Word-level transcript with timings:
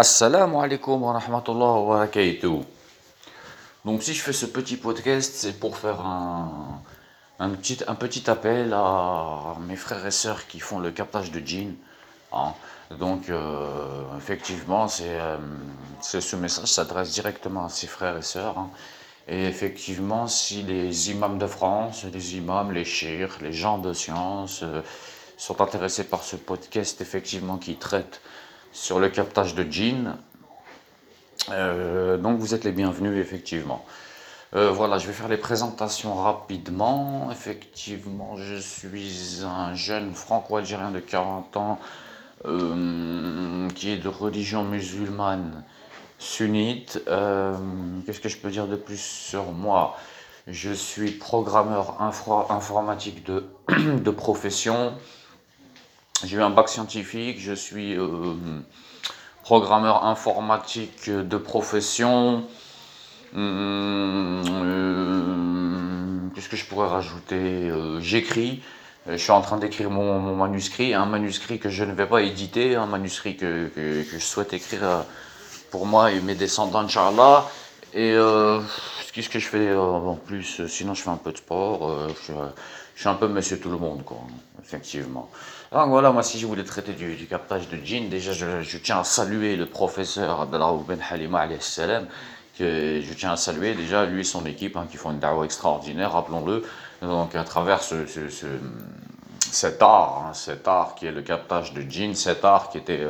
Assalamu 0.00 0.58
alaikum 0.62 1.02
wa 1.02 1.12
rahmatullahi 1.18 1.82
wa 1.82 1.96
barakatuh. 1.96 2.62
Donc 3.84 4.04
si 4.04 4.14
je 4.14 4.22
fais 4.22 4.32
ce 4.32 4.46
petit 4.46 4.76
podcast, 4.76 5.34
c'est 5.34 5.58
pour 5.58 5.76
faire 5.76 6.00
un, 6.06 7.48
petit, 7.56 7.82
appel 8.30 8.72
à 8.74 9.56
mes 9.66 9.74
frères 9.74 10.06
et 10.06 10.12
sœurs 10.12 10.46
qui 10.46 10.60
font 10.60 10.78
le 10.78 10.92
captage 10.92 11.32
de 11.32 11.44
jeans. 11.44 11.74
hein. 12.32 12.54
Donc 12.96 13.28
euh, 13.28 14.16
effectivement, 14.16 14.86
euh, 15.00 15.36
ce 16.00 16.36
message 16.36 16.68
s'adresse 16.68 17.10
directement 17.10 17.64
à 17.64 17.68
ses 17.68 17.88
frères 17.88 18.18
et 18.18 18.22
sœurs. 18.22 18.56
hein. 18.56 18.70
Et 19.26 19.46
effectivement, 19.46 20.28
si 20.28 20.62
les 20.62 21.10
imams 21.10 21.38
de 21.38 21.48
France, 21.48 22.04
les 22.04 22.36
imams, 22.36 22.70
les 22.70 22.84
chirs, 22.84 23.36
les 23.40 23.52
gens 23.52 23.78
de 23.78 23.92
science 23.92 24.60
euh, 24.62 24.80
sont 25.36 25.60
intéressés 25.60 26.04
par 26.04 26.22
ce 26.22 26.36
podcast, 26.36 27.00
effectivement, 27.00 27.56
qui 27.58 27.74
traite 27.74 28.20
sur 28.72 28.98
le 28.98 29.08
captage 29.08 29.54
de 29.54 29.70
jeans, 29.70 30.16
euh, 31.50 32.16
donc 32.16 32.38
vous 32.38 32.54
êtes 32.54 32.64
les 32.64 32.72
bienvenus, 32.72 33.18
effectivement. 33.18 33.84
Euh, 34.54 34.70
voilà, 34.70 34.98
je 34.98 35.06
vais 35.06 35.12
faire 35.12 35.28
les 35.28 35.36
présentations 35.36 36.14
rapidement. 36.14 37.28
Effectivement, 37.30 38.36
je 38.36 38.56
suis 38.56 39.42
un 39.44 39.74
jeune 39.74 40.14
franco-algérien 40.14 40.90
de 40.90 41.00
40 41.00 41.56
ans 41.56 41.78
euh, 42.46 43.68
qui 43.74 43.90
est 43.90 43.98
de 43.98 44.08
religion 44.08 44.64
musulmane 44.64 45.64
sunnite. 46.18 47.00
Qu'est-ce 48.06 48.20
que 48.20 48.28
je 48.28 48.38
peux 48.38 48.50
dire 48.50 48.66
de 48.66 48.76
plus 48.76 49.00
sur 49.00 49.52
moi? 49.52 49.96
Je 50.46 50.72
suis 50.72 51.10
programmeur 51.10 52.00
informatique 52.00 53.24
de 53.26 54.10
profession. 54.10 54.94
J'ai 56.24 56.36
eu 56.36 56.42
un 56.42 56.50
bac 56.50 56.68
scientifique. 56.68 57.38
Je 57.40 57.52
suis 57.52 57.96
euh, 57.96 58.34
programmeur 59.42 60.04
informatique 60.04 61.08
de 61.08 61.36
profession. 61.36 62.44
Hum, 63.34 64.42
euh, 64.48 65.22
Qu'est-ce 66.34 66.48
que 66.48 66.56
je 66.56 66.64
pourrais 66.66 66.88
rajouter 66.88 67.36
Euh, 67.70 68.00
J'écris. 68.00 68.62
Je 69.06 69.16
suis 69.16 69.30
en 69.30 69.40
train 69.40 69.56
d'écrire 69.56 69.90
mon, 69.90 70.34
manuscrit, 70.36 70.92
un 70.92 71.06
manuscrit 71.06 71.58
que 71.58 71.70
je 71.70 71.82
ne 71.82 71.92
vais 71.92 72.04
pas 72.04 72.20
éditer, 72.20 72.76
un 72.76 72.84
manuscrit 72.84 73.36
que, 73.36 73.70
je 73.74 74.18
souhaite 74.18 74.52
écrire 74.52 75.04
pour 75.70 75.86
moi 75.86 76.12
et 76.12 76.20
mes 76.20 76.34
descendants, 76.34 76.80
Inch'Allah. 76.80 77.48
Et 77.94 78.14
qu'est-ce 79.14 79.30
que 79.30 79.38
je 79.38 79.48
fais 79.48 79.74
en 79.74 80.16
plus? 80.16 80.66
Sinon, 80.66 80.92
je 80.92 81.00
fais 81.00 81.08
un 81.08 81.16
peu 81.16 81.32
de 81.32 81.38
sport. 81.38 82.10
je, 82.26 82.34
je 82.96 83.00
suis 83.00 83.08
un 83.08 83.14
peu 83.14 83.28
monsieur 83.28 83.58
tout 83.58 83.70
le 83.70 83.78
monde, 83.78 84.04
quoi, 84.04 84.18
effectivement. 84.62 85.30
Donc 85.72 85.88
voilà, 85.90 86.12
moi, 86.12 86.22
si 86.22 86.38
je 86.38 86.46
voulais 86.46 86.64
traiter 86.64 86.92
du, 86.92 87.26
captage 87.26 87.68
de 87.68 87.76
djinn, 87.76 88.08
déjà, 88.08 88.32
je, 88.32 88.78
tiens 88.78 89.00
à 89.00 89.04
saluer 89.04 89.54
le 89.56 89.66
professeur 89.66 90.40
Abdallah 90.40 90.72
Ben 90.86 90.98
Halima, 91.10 91.46
salam, 91.60 92.06
que 92.58 93.02
je 93.02 93.12
tiens 93.12 93.32
à 93.32 93.36
saluer 93.36 93.74
déjà 93.74 94.06
lui 94.06 94.22
et 94.22 94.24
son 94.24 94.46
équipe 94.46 94.76
hein, 94.78 94.86
qui 94.90 94.96
font 94.96 95.10
une 95.10 95.18
dawa 95.18 95.44
extraordinaire, 95.44 96.12
rappelons-le. 96.12 96.64
Donc 97.02 97.34
à 97.34 97.44
travers 97.44 97.82
ce, 97.82 98.06
ce- 98.06 98.30
ce- 98.30 98.46
cet 99.50 99.82
art, 99.82 100.24
hein, 100.28 100.34
cet 100.34 100.66
art 100.66 100.94
qui 100.94 101.06
est 101.06 101.12
le 101.12 101.22
captage 101.22 101.74
de 101.74 101.82
djinn, 101.82 102.14
cet 102.14 102.44
art 102.46 102.70
qui 102.70 102.80
euh, 102.88 103.08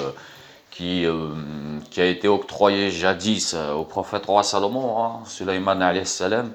euh, 1.15 1.81
a 1.97 2.05
été 2.05 2.27
octroyé 2.29 2.91
jadis 2.91 3.55
euh, 3.55 3.73
au 3.73 3.85
prophète 3.85 4.27
roi 4.27 4.43
Salomon, 4.43 5.03
hein, 5.05 5.21
Sulayman 5.27 5.81
alayhi 5.81 6.05
salam. 6.07 6.51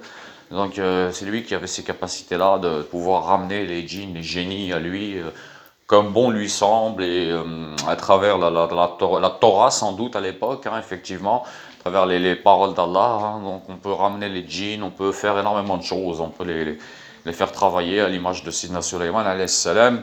Donc 0.51 0.73
c'est 0.75 1.25
lui 1.25 1.43
qui 1.43 1.55
avait 1.55 1.65
ces 1.65 1.83
capacités-là 1.83 2.59
de 2.59 2.83
pouvoir 2.83 3.25
ramener 3.25 3.65
les 3.65 3.87
djinns, 3.87 4.13
les 4.13 4.21
génies 4.21 4.71
à 4.71 4.77
lui, 4.77 5.15
comme 5.94 6.11
bon 6.11 6.31
lui 6.31 6.49
semble, 6.49 7.03
et 7.03 7.30
euh, 7.30 7.44
à 7.88 7.95
travers 7.95 8.39
la, 8.39 8.49
la, 8.49 8.66
la, 8.66 8.88
Tor- 8.97 9.19
la 9.19 9.30
Torah 9.30 9.69
sans 9.69 9.91
doute 9.91 10.16
à 10.16 10.22
l'époque, 10.22 10.66
hein, 10.66 10.80
effectivement, 10.80 11.44
à 11.44 11.81
travers 11.81 12.08
les, 12.08 12.17
les 12.17 12.36
paroles 12.36 12.73
d'Allah, 12.73 13.19
hein, 13.22 13.41
donc 13.44 13.61
on 13.69 13.75
peut 13.75 13.91
ramener 13.91 14.27
les 14.27 14.44
djinns, 14.47 14.81
on 14.81 14.89
peut 14.89 15.11
faire 15.11 15.38
énormément 15.38 15.77
de 15.77 15.83
choses, 15.83 16.19
on 16.19 16.30
peut 16.30 16.45
les, 16.45 16.80
les, 17.25 17.31
faire 17.31 17.52
travailler 17.52 18.02
à 18.02 18.09
l'image 18.09 18.43
de 18.43 18.49
Sidna 18.49 18.81
Sulayman 18.81 19.27
alayhi 19.27 19.48
salam. 19.48 20.02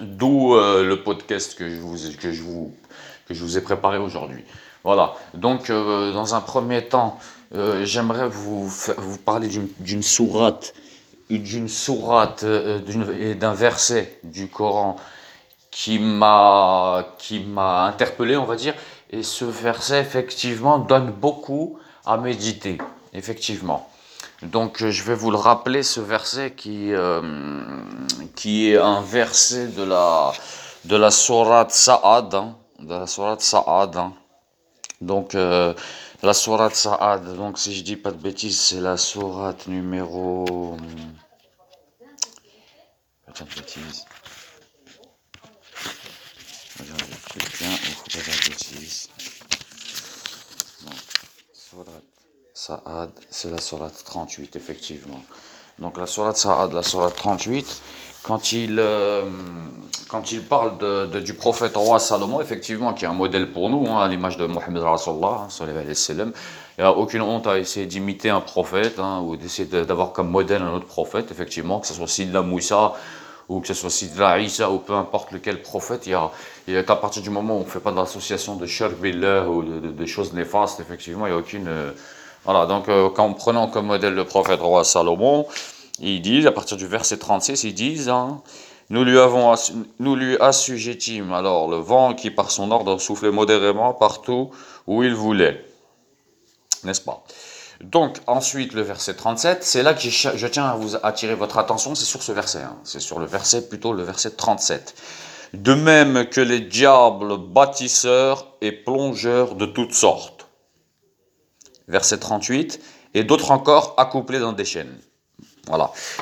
D'où 0.00 0.56
euh, 0.56 0.82
le 0.82 1.04
podcast 1.04 1.56
que 1.56 1.68
je 1.70 1.76
vous, 1.76 1.94
que 2.20 2.32
je 2.32 2.42
vous, 2.42 2.74
que 3.28 3.34
je 3.34 3.40
vous 3.44 3.56
ai 3.56 3.60
préparé 3.60 3.98
aujourd'hui. 3.98 4.42
Voilà. 4.82 5.14
Donc, 5.32 5.70
euh, 5.70 6.12
dans 6.12 6.34
un 6.34 6.40
premier 6.40 6.86
temps, 6.86 7.20
j'aimerais 7.82 8.28
vous, 8.28 8.66
vous 8.66 9.18
parler 9.18 9.48
d'une 9.78 10.02
sourate, 10.02 10.74
d'une 11.30 11.68
sourate 11.68 12.44
euh, 12.44 12.80
et 13.20 13.34
d'un 13.34 13.52
verset 13.52 14.18
du 14.22 14.48
Coran 14.48 14.96
qui 15.70 15.98
m'a 15.98 17.04
qui 17.18 17.40
m'a 17.40 17.84
interpellé, 17.84 18.36
on 18.36 18.46
va 18.46 18.56
dire. 18.56 18.74
Et 19.10 19.22
ce 19.22 19.44
verset, 19.44 20.00
effectivement, 20.00 20.78
donne 20.78 21.10
beaucoup 21.10 21.78
à 22.06 22.16
méditer, 22.16 22.78
effectivement. 23.12 23.88
Donc, 24.42 24.82
euh, 24.82 24.90
je 24.90 25.02
vais 25.02 25.14
vous 25.14 25.30
le 25.30 25.36
rappeler, 25.36 25.82
ce 25.82 26.00
verset 26.00 26.52
qui, 26.52 26.92
euh, 26.92 27.20
qui 28.36 28.70
est 28.70 28.76
un 28.78 29.00
verset 29.00 29.66
de 29.68 29.82
la, 29.82 30.32
de 30.84 30.96
la 30.96 31.10
sourate 31.10 31.72
Sa'ad, 31.72 32.34
hein, 32.34 32.56
de 32.78 32.94
la 32.94 33.06
sourate 33.06 33.40
Sa'ad. 33.40 33.96
hein. 33.96 34.12
Donc, 35.00 35.34
euh, 35.34 35.74
la 36.22 36.34
sourate 36.34 36.74
Sa'ad, 36.74 37.36
donc 37.36 37.58
si 37.58 37.74
je 37.74 37.82
dis 37.82 37.96
pas 37.96 38.10
de 38.10 38.16
bêtises, 38.16 38.60
c'est 38.60 38.80
la 38.80 38.96
sourate 38.96 39.66
numéro... 39.68 40.76
Pas 43.26 43.44
de 43.44 43.54
bêtises. 43.54 44.04
Regarde 46.80 47.00
le 47.08 47.28
truc 47.28 47.58
bien, 47.58 47.70
il 47.70 47.94
faut 47.94 48.04
pas 48.04 48.18
de 48.18 48.48
bêtises. 48.48 49.08
Non. 50.84 50.96
Sourate 51.52 52.04
Sa'ad, 52.52 53.10
c'est 53.30 53.50
la 53.50 53.60
sourate 53.60 54.02
38, 54.04 54.56
effectivement. 54.56 55.22
Donc 55.78 55.96
la 55.98 56.06
sourate 56.06 56.36
Sa'ad, 56.36 56.72
la 56.72 56.82
sourate 56.82 57.14
38, 57.14 57.82
quand 58.28 58.52
il, 58.52 58.78
euh, 58.78 59.22
quand 60.10 60.32
il 60.32 60.42
parle 60.42 60.76
de, 60.76 61.18
du 61.18 61.32
prophète 61.32 61.76
roi 61.76 61.98
Salomon, 61.98 62.42
effectivement, 62.42 62.92
qui 62.92 63.06
est 63.06 63.08
un 63.08 63.14
modèle 63.14 63.50
pour 63.50 63.70
nous, 63.70 63.88
hein, 63.88 64.02
à 64.02 64.08
l'image 64.08 64.36
de 64.36 64.44
Mohammed 64.44 64.82
Rasulullah, 64.82 65.46
hein, 65.48 65.64
il 65.66 66.32
n'y 66.78 66.84
a 66.84 66.92
aucune 66.92 67.22
honte 67.22 67.46
à 67.46 67.58
essayer 67.58 67.86
d'imiter 67.86 68.28
un 68.28 68.42
prophète, 68.42 68.98
hein, 68.98 69.22
ou 69.24 69.36
d'essayer 69.36 69.66
de- 69.66 69.82
d'avoir 69.82 70.12
comme 70.12 70.28
modèle 70.28 70.60
un 70.60 70.74
autre 70.74 70.84
prophète, 70.84 71.30
effectivement, 71.30 71.80
que 71.80 71.86
ce 71.86 71.94
soit 71.94 72.06
Sidna 72.06 72.42
Moussa, 72.42 72.92
ou 73.48 73.60
que 73.60 73.66
ce 73.66 73.72
soit 73.72 73.88
Sidna 73.88 74.38
Isa, 74.38 74.70
ou 74.70 74.78
peu 74.78 74.92
importe 74.92 75.32
lequel 75.32 75.62
prophète, 75.62 76.02
il 76.06 76.10
y 76.10 76.14
a, 76.14 76.30
il 76.68 76.84
qu'à 76.84 76.96
partir 76.96 77.22
du 77.22 77.30
moment 77.30 77.54
où 77.54 77.60
on 77.60 77.64
ne 77.64 77.70
fait 77.70 77.80
pas 77.80 77.92
de 77.92 77.96
l'association 77.96 78.56
de 78.56 78.66
shirk 78.66 78.92
billah 79.00 79.48
ou 79.48 79.62
de, 79.62 80.06
choses 80.06 80.34
néfastes, 80.34 80.80
effectivement, 80.80 81.26
il 81.26 81.30
n'y 81.30 81.34
a 81.36 81.38
aucune... 81.38 81.66
euh, 81.66 81.92
voilà, 82.44 82.66
donc 82.66 82.88
euh, 82.90 83.08
quand 83.08 83.32
prenant 83.32 83.68
comme 83.68 83.86
modèle 83.86 84.14
le 84.14 84.24
prophète 84.24 84.60
roi 84.60 84.84
Salomon, 84.84 85.46
ils 86.00 86.20
disent, 86.20 86.46
à 86.46 86.52
partir 86.52 86.76
du 86.76 86.86
verset 86.86 87.18
36, 87.18 87.64
ils 87.64 87.74
disent, 87.74 88.08
hein, 88.08 88.42
nous 88.90 89.04
lui 89.04 89.18
avons 89.18 89.54
nous 89.98 90.16
lui 90.16 90.38
assujettîmes 90.38 91.32
alors 91.32 91.68
le 91.68 91.76
vent 91.76 92.14
qui 92.14 92.30
par 92.30 92.50
son 92.50 92.70
ordre 92.70 92.98
soufflait 92.98 93.30
modérément 93.30 93.92
partout 93.92 94.50
où 94.86 95.02
il 95.02 95.14
voulait. 95.14 95.62
N'est-ce 96.84 97.02
pas? 97.02 97.22
Donc 97.82 98.18
ensuite 98.26 98.72
le 98.72 98.82
verset 98.82 99.14
37, 99.14 99.62
c'est 99.62 99.82
là 99.82 99.94
que 99.94 100.00
je 100.00 100.46
tiens 100.46 100.64
à 100.64 100.74
vous 100.74 100.96
attirer 101.02 101.34
votre 101.34 101.58
attention, 101.58 101.94
c'est 101.94 102.06
sur 102.06 102.22
ce 102.22 102.32
verset, 102.32 102.62
hein. 102.62 102.76
c'est 102.82 103.00
sur 103.00 103.18
le 103.18 103.26
verset 103.26 103.68
plutôt 103.68 103.92
le 103.92 104.02
verset 104.02 104.30
37. 104.30 104.94
De 105.54 105.74
même 105.74 106.26
que 106.28 106.40
les 106.40 106.60
diables 106.60 107.38
bâtisseurs 107.38 108.56
et 108.60 108.72
plongeurs 108.72 109.54
de 109.54 109.66
toutes 109.66 109.94
sortes. 109.94 110.48
Verset 111.86 112.18
38, 112.18 112.80
et 113.14 113.24
d'autres 113.24 113.50
encore 113.50 113.94
accouplés 113.96 114.40
dans 114.40 114.52
des 114.52 114.64
chaînes. 114.64 114.98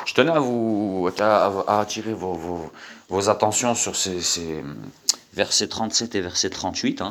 Je 0.05 0.13
tenais 0.13 0.31
à 0.31 1.79
attirer 1.79 2.13
vos, 2.13 3.29
attentions 3.29 3.75
sur 3.75 3.95
ces, 3.95 4.63
versets 5.33 5.67
37 5.67 6.15
et 6.15 6.21
verset 6.21 6.49
38. 6.49 7.01
hein. 7.01 7.09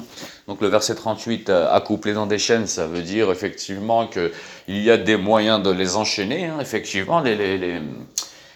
Donc 0.48 0.60
le 0.60 0.66
verset 0.68 0.96
38, 0.96 1.48
euh, 1.48 1.72
accouplé 1.72 2.12
dans 2.12 2.26
des 2.26 2.38
chaînes, 2.38 2.66
ça 2.66 2.86
veut 2.86 3.02
dire 3.02 3.30
effectivement 3.30 4.08
qu'il 4.08 4.32
y 4.68 4.90
a 4.90 4.96
des 4.96 5.16
moyens 5.16 5.62
de 5.62 5.70
les 5.70 5.94
enchaîner. 5.94 6.46
hein. 6.46 6.58
Effectivement, 6.60 7.20
les, 7.20 7.80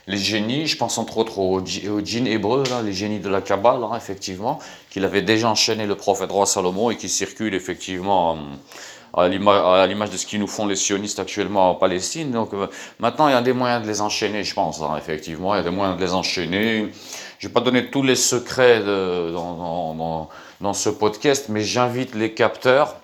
génies, 0.09 0.67
je 0.67 0.77
pense 0.77 0.99
entre 0.99 1.19
autres 1.19 1.39
aux, 1.39 1.61
aux 1.61 2.01
djinns 2.05 2.27
hébreux, 2.27 2.65
les 2.85 2.93
génies 2.93 3.21
de 3.21 3.29
la 3.29 3.41
Kabbale, 3.41 3.85
hein, 3.85 3.97
effectivement, 3.97 4.59
qu'il 4.91 5.05
avait 5.05 5.23
déjà 5.23 5.49
enchaîné 5.49 5.87
le 5.87 5.95
prophète 5.95 6.33
roi 6.33 6.47
Salomon 6.47 6.91
et 6.91 6.97
qui 6.97 7.09
circulent 7.09 7.55
effectivement 7.55 8.33
hum, 8.33 8.59
à 9.15 9.29
l'ima- 9.29 9.81
à 9.83 9.87
l'image 9.87 10.11
de 10.11 10.17
ce 10.17 10.27
qu'ils 10.27 10.41
nous 10.41 10.47
font 10.47 10.67
les 10.67 10.77
sionistes 10.77 11.19
actuellement 11.19 11.71
en 11.71 11.75
Palestine. 11.75 12.31
Donc 12.31 12.55
euh, 12.55 12.67
maintenant, 12.99 13.29
il 13.29 13.33
y 13.33 13.35
a 13.35 13.43
des 13.43 13.53
moyens 13.53 13.83
de 13.83 13.89
les 13.89 14.01
enchaîner, 14.01 14.45
je 14.45 14.55
pense, 14.55 14.81
hein, 14.81 14.97
effectivement, 14.99 15.55
il 15.55 15.59
y 15.59 15.61
a 15.61 15.65
des 15.65 15.71
moyens 15.71 15.97
de 15.99 16.05
les 16.05 16.15
enchaîner. 16.15 16.93
Je 17.39 17.49
vais 17.49 17.53
pas 17.53 17.61
donner 17.61 17.91
tous 17.91 18.03
les 18.03 18.17
secrets 18.17 18.81
dans- 18.85 20.29
dans 20.61 20.75
ce 20.75 20.91
podcast, 20.91 21.47
mais 21.49 21.63
j'invite 21.63 22.15
les 22.15 22.35
capteurs, 22.35 22.97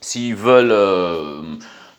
s'ils 0.00 0.34
veulent 0.34 0.72
euh, 0.72 1.42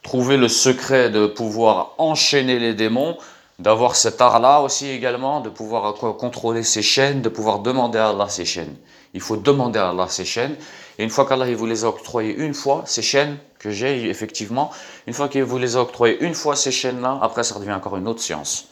trouver 0.01 0.35
le 0.37 0.47
secret 0.47 1.09
de 1.11 1.27
pouvoir 1.27 1.91
enchaîner 1.99 2.57
les 2.59 2.73
démons, 2.73 3.17
d'avoir 3.59 3.95
cet 3.95 4.19
art-là 4.19 4.61
aussi 4.61 4.89
également, 4.89 5.39
de 5.41 5.49
pouvoir 5.49 5.93
contrôler 5.93 6.63
ses 6.63 6.81
chaînes, 6.81 7.21
de 7.21 7.29
pouvoir 7.29 7.59
demander 7.59 7.99
à 7.99 8.09
Allah 8.09 8.27
ses 8.27 8.45
chaînes. 8.45 8.75
Il 9.13 9.21
faut 9.21 9.37
demander 9.37 9.77
à 9.79 9.89
Allah 9.89 10.07
ses 10.09 10.25
chaînes. 10.25 10.55
Et 10.99 11.03
une 11.03 11.09
fois 11.09 11.25
qu'Allah 11.25 11.51
vous 11.55 11.65
les 11.65 11.83
a 11.85 11.89
octroyées 11.89 12.35
une 12.35 12.53
fois, 12.53 12.83
ces 12.85 13.01
chaînes 13.01 13.37
que 13.59 13.71
j'ai 13.71 14.09
effectivement, 14.09 14.71
une 15.07 15.13
fois 15.13 15.27
qu'il 15.27 15.43
vous 15.43 15.57
les 15.57 15.75
a 15.75 15.81
octroyées 15.81 16.17
une 16.23 16.35
fois 16.35 16.55
ces 16.55 16.71
chaînes-là, 16.71 17.19
après 17.21 17.43
ça 17.43 17.57
devient 17.59 17.73
encore 17.73 17.97
une 17.97 18.07
autre 18.07 18.21
science. 18.21 18.67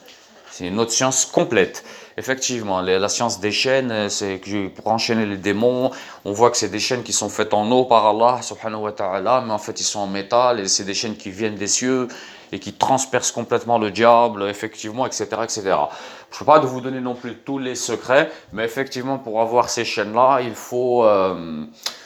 C'est 0.51 0.67
une 0.67 0.79
autre 0.79 0.91
science 0.91 1.25
complète. 1.25 1.83
Effectivement, 2.17 2.81
la 2.81 3.07
science 3.07 3.39
des 3.39 3.53
chaînes, 3.53 4.09
c'est 4.09 4.39
que 4.39 4.67
pour 4.67 4.87
enchaîner 4.87 5.25
les 5.25 5.37
démons, 5.37 5.91
on 6.25 6.33
voit 6.33 6.51
que 6.51 6.57
c'est 6.57 6.67
des 6.67 6.79
chaînes 6.79 7.03
qui 7.03 7.13
sont 7.13 7.29
faites 7.29 7.53
en 7.53 7.71
eau 7.71 7.85
par 7.85 8.05
Allah, 8.05 8.41
subhanahu 8.41 8.81
wa 8.81 8.91
ta'ala, 8.91 9.43
mais 9.45 9.53
en 9.53 9.57
fait 9.57 9.79
ils 9.79 9.85
sont 9.85 10.01
en 10.01 10.07
métal, 10.07 10.59
et 10.59 10.67
c'est 10.67 10.83
des 10.83 10.93
chaînes 10.93 11.15
qui 11.15 11.31
viennent 11.31 11.55
des 11.55 11.67
cieux, 11.67 12.09
et 12.51 12.59
qui 12.59 12.73
transpercent 12.73 13.31
complètement 13.31 13.77
le 13.77 13.91
diable, 13.91 14.43
effectivement, 14.49 15.05
etc. 15.05 15.25
etc. 15.43 15.61
Je 15.63 16.35
ne 16.35 16.39
peux 16.39 16.45
pas 16.45 16.59
vous 16.59 16.81
donner 16.81 16.99
non 16.99 17.15
plus 17.15 17.37
tous 17.37 17.57
les 17.57 17.75
secrets, 17.75 18.29
mais 18.51 18.65
effectivement, 18.65 19.17
pour 19.17 19.41
avoir 19.41 19.69
ces 19.69 19.85
chaînes-là, 19.85 20.41
il 20.41 20.53
faut 20.53 21.05
euh, 21.05 21.65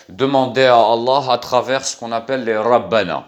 demander 0.09 0.65
à 0.65 0.77
Allah 0.77 1.31
à 1.31 1.37
travers 1.37 1.85
ce 1.85 1.97
qu'on 1.97 2.11
appelle 2.11 2.43
les 2.43 2.57
Rabbana. 2.57 3.27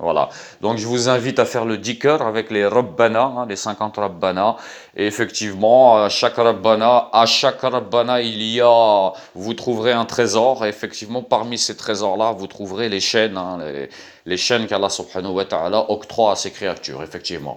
Voilà. 0.00 0.28
Donc 0.60 0.78
je 0.78 0.86
vous 0.86 1.08
invite 1.08 1.40
à 1.40 1.44
faire 1.44 1.64
le 1.64 1.76
dicker 1.76 2.18
avec 2.20 2.52
les 2.52 2.64
Rabbana, 2.64 3.22
hein, 3.22 3.46
les 3.48 3.56
50 3.56 3.96
Rabbana. 3.96 4.56
Et 4.96 5.06
effectivement, 5.06 6.04
à 6.04 6.08
chaque 6.08 6.36
Rabbana, 6.36 7.08
à 7.12 7.26
chaque 7.26 7.64
il 8.22 8.42
y 8.42 8.60
a, 8.60 9.12
vous 9.34 9.54
trouverez 9.54 9.90
un 9.90 10.04
trésor. 10.04 10.64
Et 10.64 10.68
effectivement, 10.68 11.22
parmi 11.22 11.58
ces 11.58 11.76
trésors-là, 11.76 12.30
vous 12.30 12.46
trouverez 12.46 12.88
les 12.88 13.00
chaînes, 13.00 13.36
hein, 13.36 13.58
les, 13.60 13.90
les, 14.24 14.36
chaînes 14.36 14.68
qu'Allah 14.68 14.88
subhanahu 14.88 15.32
wa 15.32 15.44
ta'ala 15.44 15.90
octroie 15.90 16.30
à 16.30 16.36
ses 16.36 16.52
créatures, 16.52 17.02
effectivement. 17.02 17.56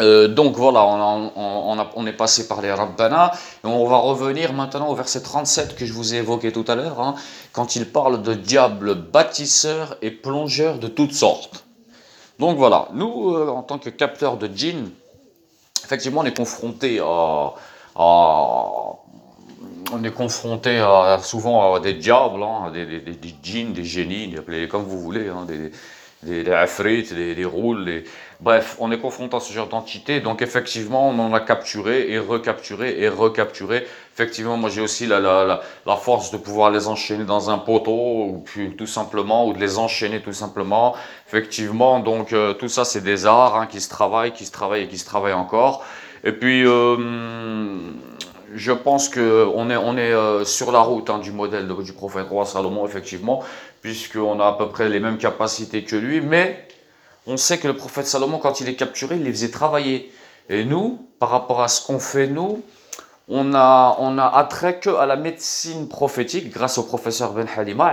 Euh, 0.00 0.28
donc 0.28 0.56
voilà, 0.56 0.84
on, 0.84 2.06
est 2.06 2.12
passé 2.12 2.46
par 2.46 2.62
les 2.62 2.72
Rabbana, 2.72 3.32
et 3.64 3.66
on 3.66 3.86
va 3.86 3.96
revenir 3.96 4.52
maintenant 4.52 4.88
au 4.88 4.94
verset 4.94 5.22
37 5.22 5.74
que 5.76 5.86
je 5.86 5.92
vous 5.92 6.14
ai 6.14 6.18
évoqué 6.18 6.52
tout 6.52 6.64
à 6.68 6.74
l'heure, 6.74 7.00
hein, 7.00 7.14
quand 7.52 7.74
il 7.76 7.90
parle 7.90 8.22
de 8.22 8.34
diables 8.34 8.94
bâtisseurs 8.94 9.96
et 10.02 10.10
plongeurs 10.10 10.78
de 10.78 10.88
toutes 10.88 11.14
sortes. 11.14 11.64
Donc 12.38 12.56
voilà, 12.56 12.88
nous, 12.92 13.34
euh, 13.34 13.48
en 13.48 13.62
tant 13.62 13.78
que 13.78 13.90
capteurs 13.90 14.36
de 14.36 14.48
djinns, 14.54 14.90
effectivement, 15.84 16.20
on 16.20 16.24
est 16.24 16.36
confronté 16.36 17.00
à, 17.00 17.54
on 19.90 20.04
est 20.04 20.12
confronté 20.12 20.84
souvent 21.22 21.74
à 21.74 21.80
des 21.80 21.94
diables, 21.94 22.42
hein, 22.42 22.70
des, 22.72 23.00
des, 23.00 23.34
djinns, 23.42 23.72
des 23.72 23.84
génies, 23.84 24.36
appelez-les 24.36 24.68
comme 24.68 24.84
vous 24.84 25.00
voulez, 25.00 25.28
hein, 25.28 25.44
des, 25.46 25.72
des, 26.22 26.42
des 26.42 27.02
des, 27.14 27.34
des 27.34 27.44
roules, 27.44 28.02
bref, 28.40 28.76
on 28.80 28.90
est 28.90 28.98
confronté 28.98 29.36
à 29.36 29.40
ce 29.40 29.52
genre 29.52 29.68
d'entité, 29.68 30.20
donc 30.20 30.42
effectivement, 30.42 31.08
on 31.08 31.18
en 31.18 31.32
a 31.32 31.40
capturé 31.40 32.10
et 32.10 32.18
recapturé 32.18 33.00
et 33.00 33.08
recapturé. 33.08 33.86
Effectivement, 34.14 34.56
moi 34.56 34.68
j'ai 34.68 34.80
aussi 34.80 35.06
la, 35.06 35.60
force 36.00 36.32
de 36.32 36.36
pouvoir 36.36 36.70
les 36.70 36.88
enchaîner 36.88 37.24
dans 37.24 37.50
un 37.50 37.58
poteau, 37.58 37.92
ou 37.92 38.42
puis 38.44 38.74
tout 38.76 38.86
simplement, 38.86 39.46
ou 39.46 39.52
de 39.52 39.60
les 39.60 39.78
enchaîner 39.78 40.20
tout 40.20 40.32
simplement. 40.32 40.96
Effectivement, 41.28 42.00
donc 42.00 42.32
euh, 42.32 42.52
tout 42.52 42.68
ça 42.68 42.84
c'est 42.84 43.02
des 43.02 43.26
arts 43.26 43.56
hein, 43.56 43.66
qui 43.66 43.80
se 43.80 43.88
travaillent, 43.88 44.32
qui 44.32 44.44
se 44.44 44.52
travaillent 44.52 44.84
et 44.84 44.88
qui 44.88 44.98
se 44.98 45.06
travaillent 45.06 45.34
encore. 45.34 45.84
Et 46.24 46.32
puis, 46.32 46.66
euh, 46.66 46.96
je 48.54 48.72
pense 48.72 49.08
qu'on 49.08 49.70
est, 49.70 49.76
on 49.76 49.96
est 49.96 50.12
euh, 50.12 50.44
sur 50.44 50.72
la 50.72 50.80
route 50.80 51.10
hein, 51.10 51.18
du 51.18 51.30
modèle 51.30 51.68
du 51.68 51.92
prophète 51.92 52.28
roi 52.28 52.44
Salomon, 52.44 52.86
effectivement 52.86 53.44
puisqu'on 53.82 54.40
a 54.40 54.46
à 54.46 54.52
peu 54.52 54.68
près 54.68 54.88
les 54.88 55.00
mêmes 55.00 55.18
capacités 55.18 55.84
que 55.84 55.96
lui, 55.96 56.20
mais 56.20 56.66
on 57.26 57.36
sait 57.36 57.58
que 57.58 57.68
le 57.68 57.76
prophète 57.76 58.06
Salomon, 58.06 58.38
quand 58.38 58.60
il 58.60 58.68
est 58.68 58.74
capturé, 58.74 59.16
il 59.16 59.24
les 59.24 59.32
faisait 59.32 59.50
travailler. 59.50 60.12
Et 60.48 60.64
nous, 60.64 61.06
par 61.18 61.30
rapport 61.30 61.60
à 61.60 61.68
ce 61.68 61.86
qu'on 61.86 61.98
fait 61.98 62.26
nous, 62.26 62.62
on 63.28 63.54
a, 63.54 63.96
on 63.98 64.16
a 64.16 64.26
attrait 64.26 64.80
que 64.80 64.90
à 64.90 65.04
la 65.04 65.16
médecine 65.16 65.88
prophétique, 65.88 66.50
grâce 66.50 66.78
au 66.78 66.84
professeur 66.84 67.32
Ben 67.32 67.46
Halima, 67.56 67.92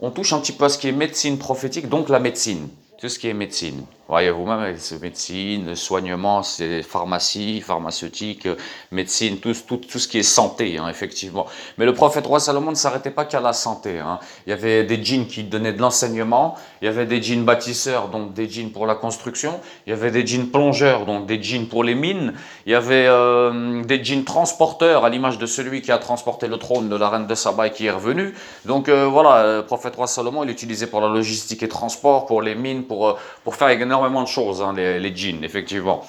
on 0.00 0.10
touche 0.10 0.32
un 0.32 0.40
petit 0.40 0.52
peu 0.52 0.64
à 0.64 0.68
ce 0.68 0.78
qui 0.78 0.88
est 0.88 0.92
médecine 0.92 1.38
prophétique, 1.38 1.88
donc 1.88 2.08
la 2.08 2.18
médecine 2.18 2.68
tout 2.98 3.08
ce 3.08 3.18
qui 3.18 3.28
est 3.28 3.34
médecine. 3.34 3.84
Voyez 4.08 4.30
vous-même, 4.30 4.76
c'est 4.78 5.02
médecine, 5.02 5.74
soignement, 5.74 6.44
c'est 6.44 6.84
pharmacie, 6.84 7.60
pharmaceutique, 7.60 8.46
médecine, 8.92 9.38
tout, 9.38 9.52
ce 9.52 10.06
qui 10.06 10.18
est 10.18 10.22
santé, 10.22 10.78
hein, 10.78 10.88
effectivement. 10.88 11.46
Mais 11.76 11.86
le 11.86 11.92
prophète 11.92 12.24
roi 12.24 12.38
Salomon 12.38 12.70
ne 12.70 12.76
s'arrêtait 12.76 13.10
pas 13.10 13.24
qu'à 13.24 13.40
la 13.40 13.52
santé. 13.52 13.98
Hein. 13.98 14.20
Il 14.46 14.50
y 14.50 14.52
avait 14.52 14.84
des 14.84 15.02
djinns 15.02 15.26
qui 15.26 15.42
donnaient 15.42 15.72
de 15.72 15.80
l'enseignement, 15.80 16.54
il 16.80 16.84
y 16.84 16.88
avait 16.88 17.04
des 17.04 17.20
djinns 17.20 17.44
bâtisseurs, 17.44 18.06
donc 18.06 18.32
des 18.32 18.48
djinns 18.48 18.70
pour 18.70 18.86
la 18.86 18.94
construction, 18.94 19.58
il 19.88 19.90
y 19.90 19.92
avait 19.92 20.12
des 20.12 20.24
djinns 20.24 20.50
plongeurs, 20.50 21.04
donc 21.04 21.26
des 21.26 21.42
djinns 21.42 21.66
pour 21.66 21.82
les 21.82 21.96
mines, 21.96 22.34
il 22.64 22.70
y 22.70 22.76
avait 22.76 23.06
euh, 23.08 23.82
des 23.82 24.04
djinns 24.04 24.22
transporteurs, 24.22 25.04
à 25.04 25.10
l'image 25.10 25.38
de 25.38 25.46
celui 25.46 25.82
qui 25.82 25.90
a 25.90 25.98
transporté 25.98 26.46
le 26.46 26.58
trône 26.58 26.88
de 26.88 26.94
la 26.94 27.08
reine 27.08 27.26
de 27.26 27.34
Saba 27.34 27.66
et 27.66 27.72
qui 27.72 27.86
est 27.86 27.90
revenu. 27.90 28.34
Donc 28.66 28.88
euh, 28.88 29.06
voilà, 29.06 29.56
le 29.56 29.66
prophète 29.66 29.96
roi 29.96 30.06
Salomon, 30.06 30.44
il 30.44 30.50
utilisait 30.50 30.86
pour 30.86 31.00
la 31.00 31.08
logistique 31.08 31.64
et 31.64 31.68
transport, 31.68 32.26
pour 32.26 32.40
les 32.40 32.54
mines, 32.54 32.84
pour, 32.84 33.08
euh, 33.08 33.14
pour 33.42 33.56
faire 33.56 33.66
énormément 33.96 34.22
de 34.22 34.28
choses, 34.28 34.62
hein, 34.62 34.74
les, 34.74 35.16
djinns, 35.16 35.42
effectivement. 35.42 36.04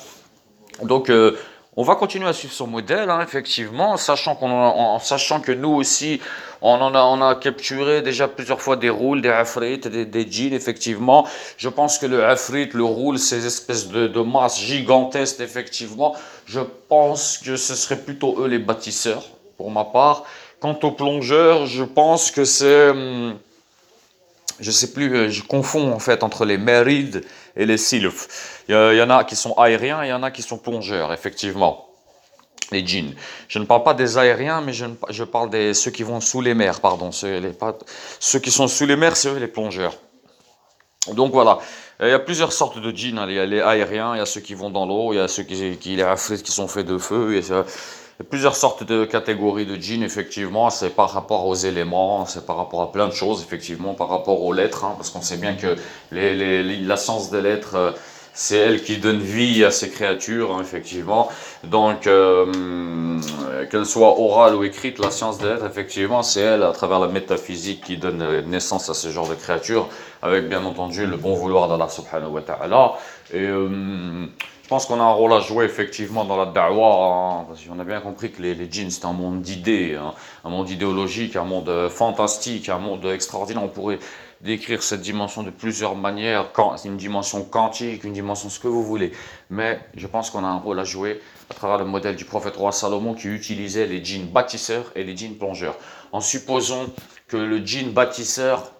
Donc, 0.84 1.10
euh, 1.10 1.38
on 1.75 1.84
va 1.84 1.95
continuer 1.95 2.28
à 2.28 2.34
suivre 2.34 2.54
son 2.54 2.68
modèle, 2.68 3.10
hein, 3.10 3.22
effectivement, 3.22 3.98
sachant, 3.98 4.36
qu'on 4.36 4.51
en, 4.51 5.00
sachant 5.00 5.39
que 5.39 5.51
nous 5.51 5.69
aussi, 5.69 6.19
on, 6.62 6.72
en 6.72 6.94
a, 6.94 7.04
on 7.04 7.22
a 7.22 7.36
capturé 7.36 8.01
déjà 8.01 8.28
plusieurs 8.28 8.62
fois 8.62 8.75
des 8.75 8.89
roules, 8.89 9.22
des 9.22 9.30
afrit, 9.30 9.78
des, 9.78 10.28
djinns, 10.30 10.54
effectivement. 10.54 11.28
Je 11.57 11.69
pense 11.69 11.98
que 11.98 12.06
le 12.06 12.25
afrit, 12.25 12.69
le 12.74 12.84
roule, 12.84 13.19
ces 13.19 13.45
espèces 13.45 13.88
de, 13.88 14.07
de 14.07 14.22
masses 14.22 14.60
gigantesques, 14.60 15.39
effectivement, 15.39 16.16
je 16.45 16.60
pense 16.89 17.38
que 17.38 17.56
ce 17.56 17.75
serait 17.75 18.00
plutôt 18.00 18.42
eux 18.42 18.48
les 18.48 18.60
bâtisseurs, 18.60 19.24
pour 19.56 19.72
ma 19.72 19.86
part. 19.86 20.24
Quant 20.60 20.78
aux 20.84 20.92
plongeurs, 20.92 21.68
je 21.68 21.84
pense 21.84 22.31
que 22.31 22.44
c'est... 22.44 22.89
Hum, 22.89 23.38
je 24.59 24.71
sais 24.71 24.92
plus, 24.92 25.15
euh, 25.15 25.30
je 25.30 25.44
confonds 25.44 25.92
en 25.92 26.00
fait 26.00 26.24
entre 26.24 26.45
les 26.45 26.57
mérides 26.57 27.24
et 27.56 27.65
les 27.65 27.77
sylphes. 27.77 28.63
Il 28.68 28.74
y, 28.74 29.01
en 29.01 29.09
a 29.09 29.24
qui 29.24 29.36
sont 29.36 29.54
aériens 29.54 30.04
et 30.04 30.07
il 30.07 30.09
y 30.09 30.13
en 30.13 30.24
a 30.24 30.31
qui 30.31 30.42
sont 30.42 30.57
plongeurs, 30.57 31.13
effectivement. 31.13 31.86
Les 32.71 32.86
djinns. 32.86 33.13
Je 33.48 33.59
ne 33.59 33.65
parle 33.65 33.83
pas 33.83 33.94
des 33.94 34.18
aériens, 34.18 34.59
mais 34.59 34.74
je, 34.74 34.86
je 35.09 35.24
parle 35.24 35.50
des 35.50 35.74
ceux 35.74 35.92
qui 35.92 36.04
vont 36.04 36.19
sous 36.19 36.42
les 36.42 36.54
mers, 36.54 36.81
pardon. 36.81 37.12
Ceux, 37.13 38.39
qui 38.39 38.51
sont 38.51 38.68
sous 38.68 38.86
les 38.86 38.98
mers, 38.98 39.15
c'est 39.15 39.30
eux 39.30 39.38
les 39.38 39.48
plongeurs. 39.48 39.95
Donc 41.13 41.31
voilà, 41.31 41.60
il 42.01 42.10
y 42.10 42.12
a 42.12 42.19
plusieurs 42.19 42.51
sortes 42.51 42.80
de 42.80 42.92
djinns. 42.92 43.25
Il 43.30 43.36
y 43.36 43.39
a 43.39 43.45
les 43.45 43.62
aériens, 43.62 44.15
il 44.15 44.18
y 44.18 44.21
a 44.21 44.25
ceux 44.25 44.42
qui 44.42 44.53
vont 44.53 44.69
dans 44.69 44.86
l'eau, 44.86 45.13
il 45.13 45.15
y 45.15 45.19
a 45.19 45.30
ceux 45.30 45.44
qui, 45.44 45.77
qui 45.77 45.98
qui 46.44 46.51
sont 46.51 46.68
faits 46.68 46.86
de 46.86 46.98
feu. 46.98 47.36
Et 47.36 47.39
il 47.39 47.48
y 47.48 47.53
a 47.53 47.63
plusieurs 48.24 48.56
sortes 48.56 48.84
de 48.84 49.06
catégories 49.06 49.66
de 49.66 49.80
jeans, 49.80 50.04
effectivement, 50.04 50.69
c'est 50.69 50.90
par 50.90 51.12
rapport 51.12 51.46
aux 51.46 51.56
éléments, 51.56 52.25
c'est 52.25 52.46
par 52.46 52.58
rapport 52.58 52.81
à 52.81 52.92
plein 52.92 53.08
de 53.08 53.14
choses, 53.14 53.42
effectivement, 53.42 53.94
par 53.94 54.10
rapport 54.10 54.41
aux 54.41 54.53
lettres, 54.53 54.86
hein, 54.86 54.94
parce 54.98 55.12
qu'on 55.12 55.22
sait 55.22 55.38
bien 55.38 55.56
que 55.56 55.75
la 56.12 56.98
science 56.98 57.30
des 57.30 57.41
lettres, 57.41 57.75
euh, 57.75 57.91
c'est 58.34 58.58
elle 58.58 58.84
qui 58.84 58.98
donne 58.98 59.20
vie 59.20 59.63
à 59.63 59.72
ces 59.72 59.89
créatures, 59.89 60.56
hein, 60.56 60.62
effectivement. 60.62 61.30
Donc, 61.63 62.08
euh, 62.08 63.20
qu'elle 63.70 63.86
soit 63.86 64.20
orale 64.20 64.56
ou 64.56 64.63
écrite, 64.63 65.00
la 65.00 65.12
science 65.12 65.38
des 65.38 65.46
lettres, 65.46 65.65
effectivement, 65.65 66.24
c'est 66.24 66.41
elle, 66.41 66.63
à 66.63 66.72
travers 66.72 67.00
la 67.00 67.08
métaphysique, 67.08 67.84
qui 67.84 67.98
donne 67.98 68.41
naissance 68.48 68.89
à 68.89 68.94
ce 68.96 69.10
genre 69.10 69.27
de 69.27 69.36
créatures, 69.36 69.89
avec 70.24 70.50
bien 70.50 70.63
entendu 70.65 71.06
le 71.06 71.18
bon 71.18 71.36
vouloir 71.36 71.68
d'Allah 71.68 71.89
subhanahu 71.89 72.32
wa 72.32 72.41
ta'ala. 72.41 72.94
Et 73.34 73.41
euh, 73.41 74.25
je 74.67 74.69
pense 74.69 74.86
qu'on 74.86 75.00
a 75.00 75.03
un 75.03 75.13
rôle 75.13 75.31
à 75.31 75.39
jouer 75.39 75.63
effectivement 75.63 76.25
dans 76.25 76.36
la 76.36 76.45
da'wah, 76.45 77.39
hein, 77.39 77.45
parce 77.47 77.63
qu'on 77.63 77.79
a 77.79 77.86
bien 77.86 78.01
compris 78.01 78.33
que 78.33 78.41
les, 78.41 78.53
les 78.53 78.69
djinns 78.69 78.91
c'est 78.91 79.05
un 79.05 79.13
monde 79.13 79.41
d'idées, 79.41 79.95
hein, 79.95 80.13
un 80.43 80.50
monde 80.50 80.69
idéologique, 80.69 81.38
un 81.38 81.45
monde 81.45 81.69
euh, 81.69 81.89
fantastique, 81.89 82.67
un 82.67 82.77
monde 82.77 83.05
extraordinaire. 83.05 83.63
On 83.63 83.69
pourrait 83.69 84.00
décrire 84.41 84.83
cette 84.83 85.00
dimension 85.00 85.43
de 85.43 85.51
plusieurs 85.51 85.95
manières, 85.95 86.51
une 86.83 86.97
dimension 86.97 87.45
quantique, 87.45 88.03
une 88.03 88.12
dimension 88.12 88.50
ce 88.50 88.59
que 88.59 88.67
vous 88.67 88.83
voulez. 88.83 89.13
Mais 89.50 89.79
je 89.95 90.05
pense 90.05 90.31
qu'on 90.31 90.43
a 90.43 90.50
un 90.50 90.57
rôle 90.57 90.81
à 90.81 90.83
jouer 90.83 91.21
à 91.50 91.53
travers 91.53 91.77
le 91.77 91.86
modèle 91.86 92.17
du 92.17 92.25
prophète 92.25 92.57
roi 92.57 92.74
Salomon 92.74 93.13
qui 93.13 93.29
utilisait 93.29 93.88
les 93.88 94.03
djinns 94.03 94.27
bâtisseurs 94.27 94.91
et 94.97 95.05
les 95.05 95.15
djinns 95.15 95.36
plongeurs. 95.36 95.77
En 96.12 96.19
supposant 96.19 96.88
que 97.29 97.38
le 97.38 97.65
djinn 97.65 97.91
bâtisseur 97.91 98.74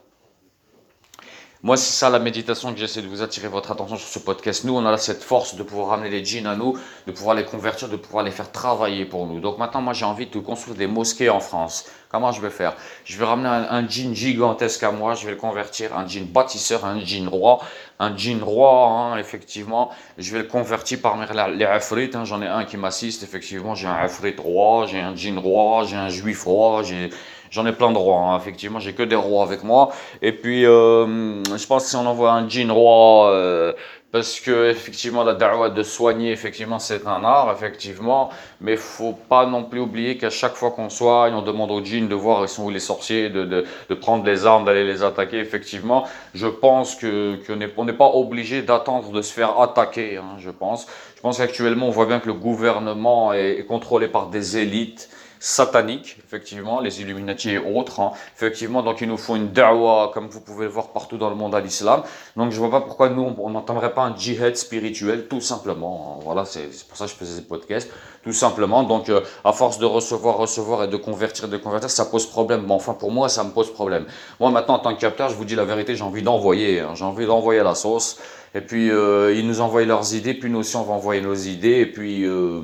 moi, 1.64 1.76
c'est 1.76 1.94
ça 1.94 2.12
la 2.12 2.20
méditation 2.20 2.72
que 2.72 2.80
j'essaie 2.80 3.02
de 3.02 3.08
vous 3.08 3.24
attirer 3.24 3.48
votre 3.48 3.72
attention 3.72 3.98
sur 3.98 4.08
ce 4.08 4.20
podcast. 4.20 4.64
Nous, 4.64 4.76
on 4.76 4.86
a 4.86 4.96
cette 4.98 5.24
force 5.24 5.56
de 5.56 5.64
pouvoir 5.64 5.90
ramener 5.90 6.10
les 6.12 6.24
djinns 6.24 6.46
à 6.46 6.56
nous, 6.56 6.78
de 7.08 7.12
pouvoir 7.12 7.36
les 7.36 7.46
convertir, 7.46 7.90
de 7.90 7.96
pouvoir 7.96 8.24
les 8.24 8.30
faire 8.30 8.52
travailler 8.52 9.06
pour 9.06 9.26
nous. 9.26 9.40
Donc 9.40 9.58
maintenant, 9.58 9.82
moi, 9.82 9.94
j'ai 9.94 10.06
envie 10.06 10.28
de 10.28 10.40
construire 10.40 10.78
des 10.78 10.86
mosquées 10.86 11.32
en 11.32 11.40
France. 11.40 11.86
Comment 12.10 12.32
je 12.32 12.42
vais 12.42 12.52
faire? 12.52 12.76
Je 13.06 13.18
vais 13.18 13.26
ramener 13.26 13.50
un, 13.50 13.88
djinn 13.88 14.14
gigantesque 14.14 14.84
à 14.84 14.92
moi, 14.92 15.16
je 15.16 15.26
vais 15.26 15.32
le 15.32 15.38
convertir, 15.38 15.98
un 15.98 16.08
djinn 16.08 16.26
bâtisseur, 16.26 16.86
un 16.86 17.00
djinn 17.00 17.28
roi, 17.28 17.60
un 18.00 18.16
djinn 18.16 18.42
roi, 18.44 18.88
hein, 18.88 19.18
effectivement. 19.18 19.90
Je 20.18 20.32
vais 20.32 20.40
le 20.40 20.48
convertir 20.48 21.00
parmi 21.02 21.26
les 21.58 21.66
afrites. 21.66 22.16
Hein. 22.16 22.24
J'en 22.24 22.42
ai 22.42 22.48
un 22.48 22.66
qui 22.66 22.78
m'assiste, 22.78 23.24
effectivement. 23.24 23.74
J'ai 23.74 23.88
un 23.88 23.96
afrit 23.96 24.36
roi, 24.38 24.86
j'ai 24.86 25.00
un 25.00 25.16
djinn 25.16 25.40
roi, 25.40 25.86
j'ai 25.86 25.98
un 25.98 26.10
juif 26.10 26.44
roi, 26.44 26.84
j'ai 26.84 27.10
J'en 27.52 27.66
ai 27.66 27.72
plein 27.72 27.92
de 27.92 27.98
rois, 27.98 28.20
hein. 28.20 28.38
effectivement, 28.38 28.80
j'ai 28.80 28.94
que 28.94 29.04
des 29.04 29.16
rois 29.16 29.44
avec 29.44 29.64
moi. 29.64 29.92
Et 30.22 30.32
puis, 30.32 30.66
euh, 30.66 31.44
je 31.44 31.68
pense 31.68 31.84
que 31.84 31.90
si 31.90 31.96
on 31.96 32.06
envoie 32.06 32.32
un 32.32 32.48
djinn 32.48 32.72
roi, 32.72 33.32
euh, 33.32 33.74
parce 34.12 34.40
que 34.40 34.70
effectivement 34.70 35.24
la 35.24 35.34
da'wah 35.34 35.70
de 35.70 35.84
soigner, 35.84 36.32
effectivement, 36.32 36.80
c'est 36.80 37.06
un 37.08 37.24
art, 37.24 37.52
effectivement, 37.52 38.30
mais 38.62 38.78
faut 38.78 39.12
pas 39.12 39.46
non 39.46 39.64
plus 39.64 39.82
oublier 39.82 40.18
qu'à 40.18 40.30
chaque 40.30 40.56
fois 40.56 40.72
qu'on 40.72 40.90
soigne, 40.90 41.34
on 41.34 41.42
demande 41.42 41.72
aux 41.72 41.84
djinns 41.84 42.08
de 42.08 42.16
voir 42.16 42.42
ils 42.44 42.48
sont 42.48 42.64
où 42.64 42.70
les 42.70 42.80
sorciers, 42.80 43.30
de, 43.30 43.44
de, 43.44 43.66
de 43.90 43.96
prendre 43.96 44.24
les 44.26 44.46
armes, 44.46 44.66
d'aller 44.66 44.86
les 44.86 45.04
attaquer, 45.04 45.40
effectivement. 45.40 46.06
Je 46.34 46.48
pense 46.48 46.96
que 46.96 47.38
qu'on 47.46 47.86
n'est 47.86 47.94
pas 47.94 48.08
obligé 48.08 48.62
d'attendre 48.62 49.12
de 49.12 49.22
se 49.22 49.34
faire 49.34 49.60
attaquer, 49.60 50.18
hein, 50.18 50.38
je 50.40 50.52
pense. 50.52 50.88
Je 51.16 51.22
pense 51.22 51.38
qu'actuellement, 51.38 51.88
on 51.88 51.92
voit 51.92 52.06
bien 52.06 52.20
que 52.20 52.28
le 52.28 52.34
gouvernement 52.34 53.34
est 53.34 53.66
contrôlé 53.68 54.08
par 54.08 54.28
des 54.28 54.58
élites 54.58 55.10
sataniques, 55.40 56.18
effectivement, 56.26 56.80
les 56.80 57.02
Illuminati 57.02 57.52
et 57.52 57.58
autres. 57.58 58.00
Hein. 58.00 58.12
Effectivement, 58.36 58.84
donc 58.84 59.02
il 59.02 59.08
nous 59.08 59.18
faut 59.18 59.36
une 59.36 59.52
da'wah, 59.52 60.12
comme 60.14 60.28
vous 60.28 60.42
pouvez 60.42 60.66
le 60.66 60.72
voir 60.72 60.90
partout 60.90 61.18
dans 61.18 61.30
le 61.30 61.36
monde 61.36 61.54
à 61.56 61.60
l'islam. 61.60 62.04
Donc 62.36 62.52
je 62.52 62.60
vois 62.60 62.72
pas 62.72 62.82
pourquoi 62.82 63.10
nous, 63.10 63.36
on 63.38 63.50
n'entendrait 63.50 63.94
pas 63.94 64.04
un 64.04 64.16
djihad 64.16 64.56
spirituel, 64.56 65.28
tout 65.28 65.42
simplement. 65.42 66.18
Hein. 66.18 66.24
Voilà, 66.24 66.46
c'est 66.46 66.70
pour 66.88 66.98
ça 66.98 67.06
que 67.06 67.12
je 67.12 67.16
faisais 67.16 67.42
ce 67.42 67.46
podcast, 67.46 67.90
tout 68.24 68.34
simplement. 68.34 68.84
Donc 68.84 69.10
euh, 69.10 69.22
à 69.44 69.54
force 69.54 69.78
de 69.80 69.86
recevoir, 69.86 70.38
recevoir 70.38 70.84
et 70.84 70.88
de 70.88 70.98
convertir, 70.98 71.48
de 71.48 71.58
convertir, 71.58 71.90
ça 71.90 72.06
pose 72.06 72.26
problème. 72.26 72.64
Mais 72.68 72.74
enfin, 72.74 72.94
pour 72.94 73.12
moi, 73.12 73.30
ça 73.30 73.44
me 73.44 73.52
pose 73.52 73.72
problème. 73.72 74.06
Moi, 74.40 74.52
maintenant, 74.52 74.76
en 74.76 74.80
tant 74.80 74.96
que 74.96 75.02
capteur, 75.02 75.30
je 75.30 75.36
vous 75.36 75.46
dis 75.46 75.56
la 75.56 75.66
vérité, 75.66 75.96
j'ai 75.96 76.04
envie 76.04 76.24
d'envoyer. 76.24 76.80
Hein. 76.80 76.92
J'ai 76.96 77.06
envie 77.06 77.26
d'envoyer 77.26 77.64
la 77.64 77.76
sauce. 77.76 78.20
Et 78.56 78.62
puis, 78.62 78.90
euh, 78.90 79.36
ils 79.36 79.46
nous 79.46 79.62
envoient 79.62 79.84
leurs 79.84 80.16
idées, 80.16 80.34
puis 80.34 80.50
nous 80.50 80.60
aussi, 80.60 80.76
on 80.78 80.84
va 80.84 80.94
envoyer 80.94 81.22
nos 81.22 81.36
idées. 81.36 81.80
Et 81.80 81.86
puis... 81.86 82.26
Euh, 82.26 82.62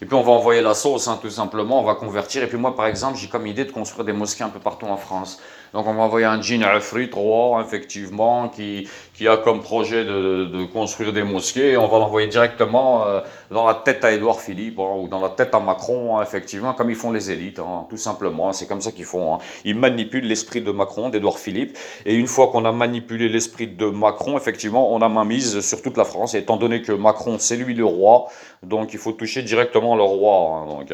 et 0.00 0.06
puis 0.06 0.14
on 0.14 0.22
va 0.22 0.32
envoyer 0.32 0.60
la 0.60 0.74
sauce, 0.74 1.08
hein, 1.08 1.18
tout 1.20 1.30
simplement, 1.30 1.80
on 1.80 1.84
va 1.84 1.94
convertir. 1.94 2.42
Et 2.42 2.46
puis 2.46 2.58
moi, 2.58 2.76
par 2.76 2.86
exemple, 2.86 3.18
j'ai 3.18 3.28
comme 3.28 3.46
idée 3.46 3.64
de 3.64 3.72
construire 3.72 4.04
des 4.04 4.12
mosquées 4.12 4.44
un 4.44 4.50
peu 4.50 4.60
partout 4.60 4.86
en 4.86 4.96
France. 4.96 5.40
Donc 5.72 5.86
on 5.86 5.94
va 5.94 6.02
envoyer 6.02 6.26
un 6.26 6.40
djinn 6.40 6.62
Afri 6.62 7.10
3, 7.10 7.62
effectivement, 7.62 8.48
qui, 8.48 8.88
qui 9.14 9.28
a 9.28 9.36
comme 9.36 9.60
projet 9.60 10.04
de, 10.04 10.44
de, 10.44 10.64
construire 10.64 11.12
des 11.12 11.22
mosquées. 11.22 11.72
Et 11.72 11.76
on 11.76 11.88
va 11.88 11.98
l'envoyer 11.98 12.28
directement 12.28 13.06
euh, 13.06 13.20
dans 13.50 13.66
la 13.66 13.74
tête 13.74 14.04
à 14.04 14.12
Édouard 14.12 14.40
Philippe, 14.40 14.78
hein, 14.78 14.94
ou 14.98 15.08
dans 15.08 15.20
la 15.20 15.30
tête 15.30 15.54
à 15.54 15.60
Macron, 15.60 16.18
hein, 16.18 16.22
effectivement, 16.22 16.74
comme 16.74 16.90
ils 16.90 16.96
font 16.96 17.12
les 17.12 17.30
élites, 17.30 17.58
hein, 17.58 17.86
tout 17.88 17.96
simplement. 17.96 18.52
C'est 18.52 18.66
comme 18.66 18.80
ça 18.80 18.92
qu'ils 18.92 19.04
font. 19.04 19.38
Ils 19.64 19.76
manipulent 19.76 20.26
l'esprit 20.26 20.60
de 20.60 20.70
Macron, 20.70 21.08
d'Édouard 21.08 21.38
Philippe. 21.38 21.76
Et 22.04 22.14
une 22.14 22.26
fois 22.26 22.48
qu'on 22.48 22.64
a 22.64 22.72
manipulé 22.72 23.28
l'esprit 23.28 23.66
de 23.66 23.86
Macron, 23.86 24.36
effectivement, 24.36 24.92
on 24.92 25.00
a 25.02 25.08
main 25.08 25.24
mise 25.24 25.60
sur 25.60 25.82
toute 25.82 25.96
la 25.96 26.04
France. 26.04 26.34
Et 26.34 26.38
étant 26.38 26.56
donné 26.56 26.82
que 26.82 26.92
Macron, 26.92 27.36
c'est 27.38 27.56
lui 27.56 27.74
le 27.74 27.84
roi, 27.84 28.26
donc 28.62 28.92
il 28.92 28.98
faut 28.98 29.12
toucher 29.12 29.42
directement 29.42 29.96
le 29.96 30.02
roi. 30.02 30.66
donc, 30.68 30.90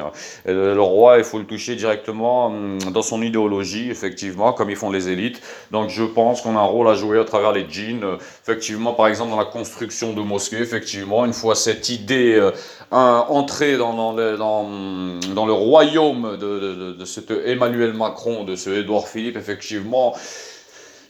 le, 0.47 0.75
le 0.75 0.83
roi, 0.83 1.19
il 1.19 1.25
faut 1.25 1.39
le 1.39 1.45
toucher 1.45 1.77
directement 1.77 2.47
hum, 2.47 2.79
dans 2.93 3.03
son 3.03 3.23
idéologie, 3.23 3.91
effectivement, 3.91 4.53
comme 4.63 4.71
ils 4.71 4.77
font 4.77 4.93
les 4.93 5.09
élites. 5.09 5.43
Donc 5.73 5.91
je 5.91 6.05
pense 6.05 6.41
qu'on 6.41 6.57
a 6.57 6.61
un 6.61 6.65
rôle 6.65 6.89
à 6.89 6.95
jouer 6.95 7.19
à 7.19 7.25
travers 7.25 7.51
les 7.51 7.67
djinns. 7.69 8.05
Effectivement, 8.45 8.93
par 8.93 9.09
exemple, 9.09 9.31
dans 9.31 9.37
la 9.37 9.45
construction 9.45 10.13
de 10.13 10.21
mosquées, 10.21 10.59
effectivement, 10.59 11.25
une 11.25 11.33
fois 11.33 11.57
cette 11.57 11.89
idée 11.89 12.35
euh, 12.37 12.53
entrée 12.93 13.77
dans, 13.77 14.13
le, 14.13 15.53
royaume 15.53 16.37
de, 16.41 16.61
de, 16.61 16.93
de, 16.93 17.05
cet 17.05 17.33
Emmanuel 17.33 17.93
Macron, 17.93 18.45
de 18.45 18.55
ce 18.55 18.71
Édouard 18.71 19.09
Philippe, 19.09 19.37
effectivement, 19.37 20.15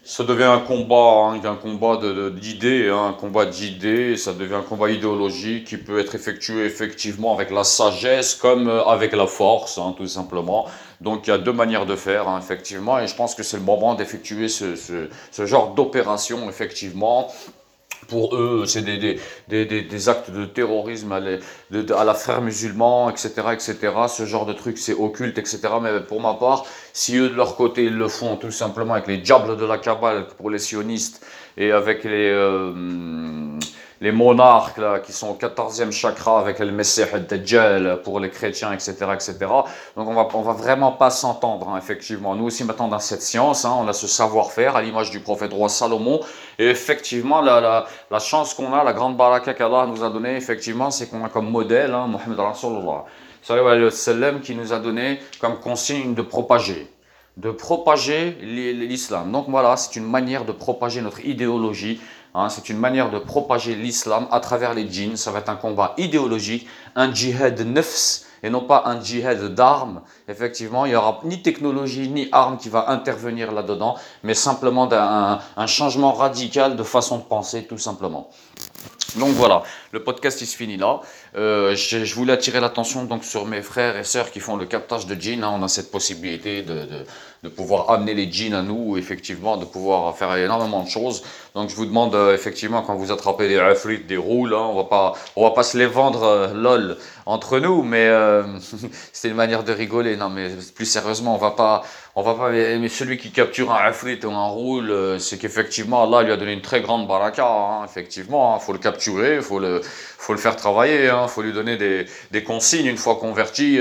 ça 0.05 0.25
devient 0.25 0.45
un 0.45 0.59
combat, 0.59 1.31
hein, 1.31 1.41
un 1.45 1.55
combat 1.55 1.97
d'idées, 2.31 2.89
hein, 2.89 3.07
un 3.11 3.13
combat 3.13 3.47
d'idées, 3.47 4.17
ça 4.17 4.33
devient 4.33 4.55
un 4.55 4.63
combat 4.63 4.91
idéologique 4.91 5.65
qui 5.65 5.77
peut 5.77 6.01
être 6.01 6.17
effectué 6.17 6.65
effectivement 6.65 7.35
avec 7.35 7.51
la 7.51 7.63
sagesse 7.63 8.35
comme 8.35 8.69
euh, 8.69 8.85
avec 8.85 9.13
la 9.13 9.29
force, 9.29 9.79
hein, 9.79 9.95
tout 9.97 10.09
simplement. 10.09 10.67
Donc 11.01 11.27
il 11.27 11.31
y 11.31 11.33
a 11.33 11.39
deux 11.39 11.53
manières 11.53 11.87
de 11.87 11.95
faire, 11.95 12.27
effectivement, 12.37 12.99
et 12.99 13.07
je 13.07 13.15
pense 13.15 13.37
que 13.37 13.45
c'est 13.45 13.59
le 13.59 13.63
moment 13.63 13.95
d'effectuer 13.95 14.49
ce, 14.49 14.75
ce, 14.75 15.47
genre 15.47 15.75
d'opération, 15.75 16.49
effectivement. 16.49 17.33
Pour 18.13 18.37
eux, 18.37 18.65
c'est 18.67 18.83
des, 18.83 18.99
des, 18.99 19.19
des, 19.49 19.81
des, 19.81 20.09
actes 20.11 20.31
de 20.31 20.45
terrorisme 20.45 21.13
à, 21.13 21.19
les, 21.19 21.39
de, 21.71 21.95
à 21.95 22.05
la 22.05 22.13
frère 22.13 22.43
musulman, 22.43 23.09
etc., 23.09 23.31
etc. 23.55 23.79
Ce 24.07 24.27
genre 24.27 24.45
de 24.45 24.53
truc, 24.53 24.77
c'est 24.77 24.93
occulte, 24.93 25.39
etc. 25.39 25.61
Mais 25.81 25.99
pour 26.03 26.21
ma 26.21 26.35
part, 26.35 26.67
si 26.93 27.17
eux 27.17 27.31
de 27.31 27.35
leur 27.35 27.57
côté, 27.57 27.85
ils 27.85 27.97
le 27.97 28.09
font 28.09 28.37
tout 28.37 28.51
simplement 28.51 28.93
avec 28.93 29.07
les 29.07 29.17
diables 29.17 29.57
de 29.57 29.65
la 29.65 29.79
Kabbale 29.79 30.27
pour 30.37 30.51
les 30.51 30.59
sionistes 30.59 31.25
et 31.57 31.73
avec 31.73 32.05
les... 32.05 32.31
Euh, 32.31 32.73
les 34.03 34.11
monarques 34.11 34.79
là, 34.79 34.99
qui 34.99 35.13
sont 35.13 35.29
au 35.29 35.35
14e 35.35 35.93
chakra 35.93 36.41
avec 36.41 36.59
le 36.59 36.73
Messie 36.73 37.03
Dajjal 37.29 38.03
pour 38.03 38.19
les 38.19 38.31
chrétiens, 38.31 38.73
etc. 38.73 38.97
etc. 39.15 39.37
Donc 39.97 40.09
on 40.09 40.15
va, 40.15 40.27
on 40.35 40.43
va 40.43 40.55
vraiment 40.55 40.91
pas 40.91 41.11
s'entendre, 41.11 41.69
hein, 41.69 41.79
effectivement. 41.79 42.35
Nous 42.35 42.47
aussi 42.47 42.65
maintenant 42.65 42.89
dans 42.89 42.99
cette 42.99 43.23
science, 43.23 43.65
hein, 43.65 43.73
on 43.79 43.87
a 43.87 43.93
ce 43.93 44.09
savoir-faire 44.09 44.75
à 44.75 44.83
l'image 44.83 45.13
du 45.13 45.21
prophète 45.21 45.53
roi 45.53 45.69
Salomon. 45.69 46.19
Et 46.59 46.69
effectivement, 46.69 47.41
la, 47.41 47.61
la, 47.61 47.87
la 48.11 48.19
chance 48.19 48.55
qu'on 48.55 48.75
a, 48.75 48.83
la 48.83 48.93
grande 48.93 49.17
baraka 49.17 49.55
qu'Allah 49.55 49.87
nous 49.87 50.03
a 50.03 50.11
donnée, 50.11 50.35
effectivement, 50.35 50.91
c'est 50.91 51.07
qu'on 51.07 51.25
a 51.25 51.29
comme 51.29 51.49
modèle 51.49 51.95
hein, 51.95 52.09
Mohammed 52.09 52.41
Rasulullah 52.41 53.05
qui 54.43 54.55
nous 54.55 54.73
a 54.73 54.79
donné 54.79 55.21
comme 55.41 55.59
consigne 55.59 56.15
de 56.15 56.23
propager 56.23 56.89
de 57.37 57.51
propager 57.51 58.39
l'islam. 58.43 59.33
Donc 59.33 59.47
voilà, 59.49 59.77
c'est 59.77 59.97
une 59.97 60.09
manière 60.09 60.45
de 60.45 60.53
propager 60.53 61.01
notre 61.01 61.25
idéologie, 61.25 62.01
Hein, 62.35 62.49
c'est 62.49 62.71
une 62.71 62.79
manière 62.79 63.11
de 63.11 63.19
propager 63.19 63.75
l'islam 63.75 64.27
à 64.31 64.41
travers 64.41 64.73
les 64.73 64.91
djinns. 64.91 65.17
Ça 65.17 65.31
va 65.31 65.41
être 65.41 65.51
un 65.51 65.57
combat 65.57 65.95
idéologique, 65.99 66.67
un 66.97 67.13
djihad 67.13 67.61
nefs 67.61 68.23
et 68.43 68.49
non 68.49 68.63
pas 68.63 68.85
un 68.87 69.03
djihad 69.03 69.55
d'armes. 69.55 70.01
Effectivement, 70.29 70.87
il 70.87 70.91
n'y 70.91 70.95
aura 70.95 71.21
ni 71.25 71.43
technologie 71.43 72.09
ni 72.09 72.29
armes 72.33 72.57
qui 72.57 72.71
va 72.71 72.91
intervenir 72.91 73.53
là-dedans, 73.53 73.97
mais 74.23 74.35
simplement 74.35 74.91
un, 74.91 75.41
un 75.57 75.67
changement 75.67 76.13
radical 76.13 76.75
de 76.75 76.83
façon 76.83 77.19
de 77.19 77.25
penser, 77.25 77.65
tout 77.65 77.79
simplement. 77.79 78.31
Donc 79.17 79.31
voilà, 79.31 79.63
le 79.93 80.03
podcast 80.03 80.41
il 80.41 80.47
se 80.47 80.57
finit 80.57 80.77
là. 80.77 81.01
Euh, 81.37 81.75
je, 81.75 82.05
je, 82.05 82.15
voulais 82.15 82.33
attirer 82.33 82.61
l'attention 82.61 83.05
donc 83.05 83.25
sur 83.25 83.47
mes 83.47 83.63
frères 83.63 83.97
et 83.97 84.05
sœurs 84.05 84.31
qui 84.31 84.41
font 84.41 84.57
le 84.57 84.67
captage 84.67 85.07
de 85.07 85.21
jeans. 85.21 85.45
Hein. 85.45 85.53
On 85.55 85.63
a 85.63 85.69
cette 85.69 85.91
possibilité 85.91 86.63
de, 86.63 86.85
de, 86.85 87.05
de, 87.43 87.49
pouvoir 87.49 87.91
amener 87.91 88.15
les 88.15 88.31
jeans 88.31 88.55
à 88.55 88.63
nous, 88.63 88.97
effectivement, 88.97 89.57
de 89.57 89.65
pouvoir 89.65 90.17
faire 90.17 90.35
énormément 90.37 90.83
de 90.83 90.89
choses. 90.89 91.23
Donc 91.55 91.69
je 91.69 91.77
vous 91.77 91.87
demande 91.87 92.15
euh, 92.15 92.35
effectivement 92.35 92.83
quand 92.83 92.95
vous 92.95 93.13
attrapez 93.13 93.49
des 93.49 93.61
reflets, 93.61 93.99
des 93.99 94.17
roules, 94.17 94.55
hein, 94.55 94.69
on 94.71 94.75
va 94.75 94.85
pas, 94.85 95.15
on 95.37 95.43
va 95.43 95.51
pas 95.51 95.63
se 95.63 95.77
les 95.77 95.87
vendre 95.87 96.23
euh, 96.23 96.55
lol 96.55 96.97
entre 97.27 97.59
nous, 97.59 97.83
mais 97.83 98.07
euh, 98.07 98.43
c'est 99.13 99.29
une 99.29 99.35
manière 99.35 99.65
de 99.65 99.73
rigoler. 99.73 100.17
Non, 100.17 100.29
mais 100.29 100.51
plus 100.75 100.87
sérieusement, 100.87 101.35
on 101.35 101.39
va 101.39 101.53
pas, 101.53 101.83
on 102.17 102.23
va 102.23 102.35
pas. 102.35 102.51
Mais 102.51 102.89
celui 102.89 103.19
qui 103.19 103.31
capture 103.31 103.73
un 103.73 103.85
afrit 103.85 104.19
ou 104.25 104.31
un 104.31 104.49
roule, 104.49 104.91
euh, 104.91 105.19
c'est 105.19 105.39
qu'effectivement 105.39 106.03
Allah 106.03 106.23
lui 106.23 106.33
a 106.33 106.37
donné 106.37 106.53
une 106.53 106.63
très 106.63 106.81
grande 106.81 107.07
baraka. 107.07 107.47
Hein, 107.47 107.85
effectivement, 107.85 108.53
il 108.53 108.57
hein, 108.57 108.61
faut 108.61 108.73
le 108.73 108.79
capturer, 108.79 109.37
il 109.37 109.43
faut 109.43 109.59
le, 109.59 109.81
faut 109.83 110.33
le 110.33 110.39
faire 110.39 110.57
travailler, 110.57 111.05
il 111.05 111.11
hein, 111.11 111.29
faut 111.29 111.43
lui 111.43 111.53
donner 111.53 111.77
des, 111.77 112.07
des 112.31 112.43
consignes 112.43 112.87
une 112.87 112.97
fois 112.97 113.17
converti. 113.17 113.79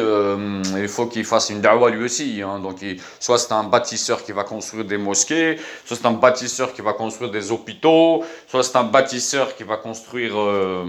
Il 0.78 0.88
faut 0.88 1.08
qu'il 1.08 1.26
fasse 1.26 1.50
une 1.50 1.62
dawa 1.62 1.90
lui 1.90 2.04
aussi. 2.04 2.42
Donc, 2.42 2.82
il, 2.82 3.00
soit 3.20 3.51
c'est 3.52 3.58
un 3.58 3.64
bâtisseur 3.66 4.24
qui 4.24 4.32
va 4.32 4.46
construire 4.46 4.86
des 4.86 4.98
mosquées, 4.98 5.58
soit 5.86 5.98
c'est 5.98 6.06
un 6.06 6.14
bâtisseur 6.14 6.72
qui 6.74 6.82
va 6.82 6.94
construire 6.94 7.32
des 7.32 7.52
hôpitaux, 7.52 8.24
soit 8.48 8.64
c'est 8.64 8.78
un 8.78 8.86
bâtisseur 8.86 9.56
qui 9.58 9.64
va 9.64 9.76
construire 9.76 10.40
euh, 10.40 10.86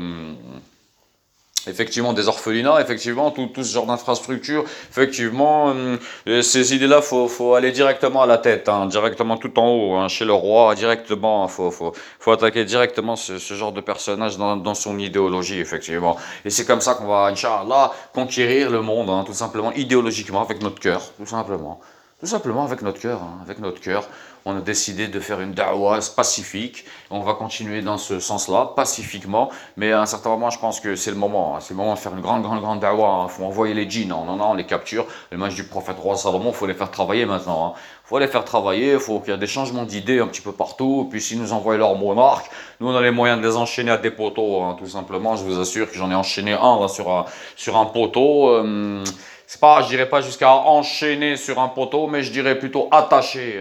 effectivement 1.66 2.12
des 2.12 2.28
orphelinats, 2.28 2.80
effectivement 2.80 3.32
tout, 3.32 3.50
ce 3.56 3.62
genre 3.62 3.86
d'infrastructure, 3.86 4.62
effectivement 4.90 5.74
euh, 6.28 6.42
ces 6.42 6.72
idées-là, 6.72 7.02
faut, 7.02 7.26
faut 7.26 7.54
aller 7.54 7.72
directement 7.72 8.22
à 8.22 8.26
la 8.26 8.38
tête, 8.38 8.68
hein, 8.68 8.86
directement 8.86 9.36
tout 9.38 9.58
en 9.58 9.68
haut, 9.68 9.94
hein, 9.96 10.06
chez 10.06 10.24
le 10.24 10.32
roi, 10.32 10.76
directement, 10.76 11.48
faut, 11.48 11.72
faut, 11.72 12.30
attaquer 12.30 12.64
directement 12.64 13.16
ce, 13.16 13.38
genre 13.38 13.72
de 13.72 13.80
personnage 13.80 14.36
dans, 14.36 14.74
son 14.74 15.00
idéologie, 15.00 15.58
effectivement. 15.58 16.16
Et 16.44 16.50
c'est 16.50 16.64
comme 16.64 16.80
ça 16.80 16.94
qu'on 16.94 17.08
va, 17.08 17.26
Inch'Allah, 17.26 17.90
conquérir 18.14 18.70
le 18.70 18.82
monde, 18.82 19.10
hein, 19.10 19.24
tout 19.26 19.34
simplement, 19.34 19.72
idéologiquement, 19.72 20.42
avec 20.42 20.62
notre 20.62 20.78
cœur, 20.78 21.02
tout 21.18 21.26
simplement. 21.26 21.80
Tout 22.22 22.28
simplement 22.28 22.62
avec 22.62 22.82
notre 22.82 23.00
cœur, 23.00 23.20
hein, 23.20 23.40
avec 23.42 23.58
notre 23.58 23.80
cœur 23.80 24.08
on 24.44 24.56
a 24.56 24.60
décidé 24.60 25.08
de 25.08 25.20
faire 25.20 25.40
une 25.40 25.52
da'wah 25.52 26.00
pacifique. 26.16 26.84
On 27.10 27.20
va 27.20 27.34
continuer 27.34 27.80
dans 27.82 27.98
ce 27.98 28.18
sens-là, 28.18 28.72
pacifiquement. 28.74 29.50
Mais 29.76 29.92
à 29.92 30.00
un 30.00 30.06
certain 30.06 30.30
moment, 30.30 30.50
je 30.50 30.58
pense 30.58 30.80
que 30.80 30.96
c'est 30.96 31.10
le 31.10 31.16
moment. 31.16 31.56
Hein. 31.56 31.60
C'est 31.60 31.74
le 31.74 31.78
moment 31.78 31.94
de 31.94 31.98
faire 31.98 32.12
une 32.12 32.20
grande, 32.20 32.42
grande, 32.42 32.60
grande 32.60 32.80
da'wah. 32.80 33.20
Il 33.20 33.24
hein. 33.24 33.28
faut 33.28 33.44
envoyer 33.44 33.74
les 33.74 33.88
djinns. 33.88 34.08
Non, 34.08 34.24
non, 34.24 34.36
non, 34.36 34.50
on 34.50 34.54
les 34.54 34.66
capture. 34.66 35.06
Le 35.30 35.38
match 35.38 35.54
du 35.54 35.64
prophète 35.64 35.98
roi 35.98 36.16
Salomon, 36.16 36.50
il 36.50 36.54
faut 36.54 36.66
les 36.66 36.74
faire 36.74 36.90
travailler 36.90 37.24
maintenant. 37.24 37.74
Il 37.76 38.08
faut 38.08 38.18
les 38.18 38.26
faire 38.26 38.44
travailler. 38.44 38.94
Il 38.94 38.98
faut 38.98 39.20
qu'il 39.20 39.32
y 39.32 39.34
ait 39.34 39.38
des 39.38 39.46
changements 39.46 39.84
d'idées 39.84 40.18
un 40.18 40.26
petit 40.26 40.40
peu 40.40 40.52
partout. 40.52 41.04
Et 41.06 41.10
puis 41.10 41.20
s'ils 41.20 41.40
nous 41.40 41.52
envoient 41.52 41.76
leur 41.76 41.94
monarque, 41.94 42.50
nous, 42.80 42.88
on 42.88 42.96
a 42.96 43.00
les 43.00 43.12
moyens 43.12 43.40
de 43.40 43.46
les 43.46 43.56
enchaîner 43.56 43.92
à 43.92 43.96
des 43.96 44.10
poteaux, 44.10 44.74
tout 44.76 44.88
simplement. 44.88 45.36
Je 45.36 45.44
vous 45.44 45.60
assure 45.60 45.88
que 45.88 45.96
j'en 45.96 46.10
ai 46.10 46.16
enchaîné 46.16 46.52
un 46.52 46.88
sur, 46.88 47.10
un, 47.10 47.26
sur 47.54 47.76
un 47.76 47.86
poteau. 47.86 48.48
Euh, 48.48 49.04
c'est 49.52 49.60
pas, 49.60 49.82
je 49.82 49.88
dirais 49.88 50.08
pas 50.08 50.22
jusqu'à 50.22 50.50
enchaîner 50.54 51.36
sur 51.36 51.60
un 51.60 51.68
poteau, 51.68 52.06
mais 52.06 52.22
je 52.22 52.32
dirais 52.32 52.58
plutôt 52.58 52.88
attaché 52.90 53.60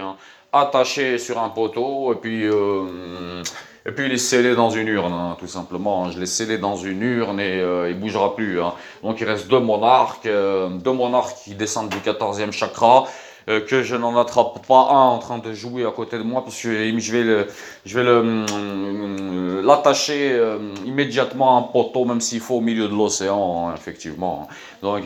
attaché 0.53 1.17
sur 1.17 1.37
un 1.37 1.49
poteau 1.49 2.13
et 2.13 2.15
puis, 2.15 2.45
euh, 2.45 3.43
et 3.85 3.91
puis 3.91 4.05
il 4.05 4.13
est 4.13 4.55
dans 4.55 4.69
une 4.69 4.87
urne, 4.87 5.11
hein, 5.11 5.35
tout 5.37 5.47
simplement. 5.47 6.09
Je 6.09 6.17
l'ai 6.17 6.27
scellé 6.27 6.57
dans 6.57 6.77
une 6.77 7.01
urne 7.01 7.41
et 7.41 7.59
euh, 7.59 7.89
il 7.89 7.99
bougera 7.99 8.37
plus. 8.37 8.61
Hein. 8.61 8.73
Donc 9.03 9.19
il 9.19 9.27
reste 9.27 9.49
deux 9.49 9.59
monarques, 9.59 10.27
euh, 10.27 10.69
deux 10.69 10.93
monarques 10.93 11.35
qui 11.43 11.55
descendent 11.55 11.89
du 11.89 11.97
14e 11.97 12.53
chakra. 12.53 13.05
Euh, 13.49 13.61
que 13.61 13.83
je 13.83 13.95
n'en 13.95 14.17
attrape 14.19 14.65
pas 14.67 14.89
un 14.91 15.09
en 15.09 15.19
train 15.19 15.37
de 15.37 15.53
jouer 15.53 15.85
à 15.85 15.91
côté 15.91 16.17
de 16.17 16.23
moi, 16.23 16.43
parce 16.43 16.61
que 16.61 16.99
je 16.99 17.11
vais 17.11 17.23
le, 17.23 17.47
je 17.85 17.97
vais 17.97 18.03
le, 18.03 19.61
l'attacher 19.61 20.39
immédiatement 20.85 21.57
à 21.57 21.59
un 21.59 21.63
poteau, 21.63 22.05
même 22.05 22.21
s'il 22.21 22.39
faut 22.39 22.55
au 22.55 22.61
milieu 22.61 22.87
de 22.87 22.95
l'océan, 22.95 23.69
hein, 23.69 23.73
effectivement. 23.75 24.47
Donc, 24.81 25.05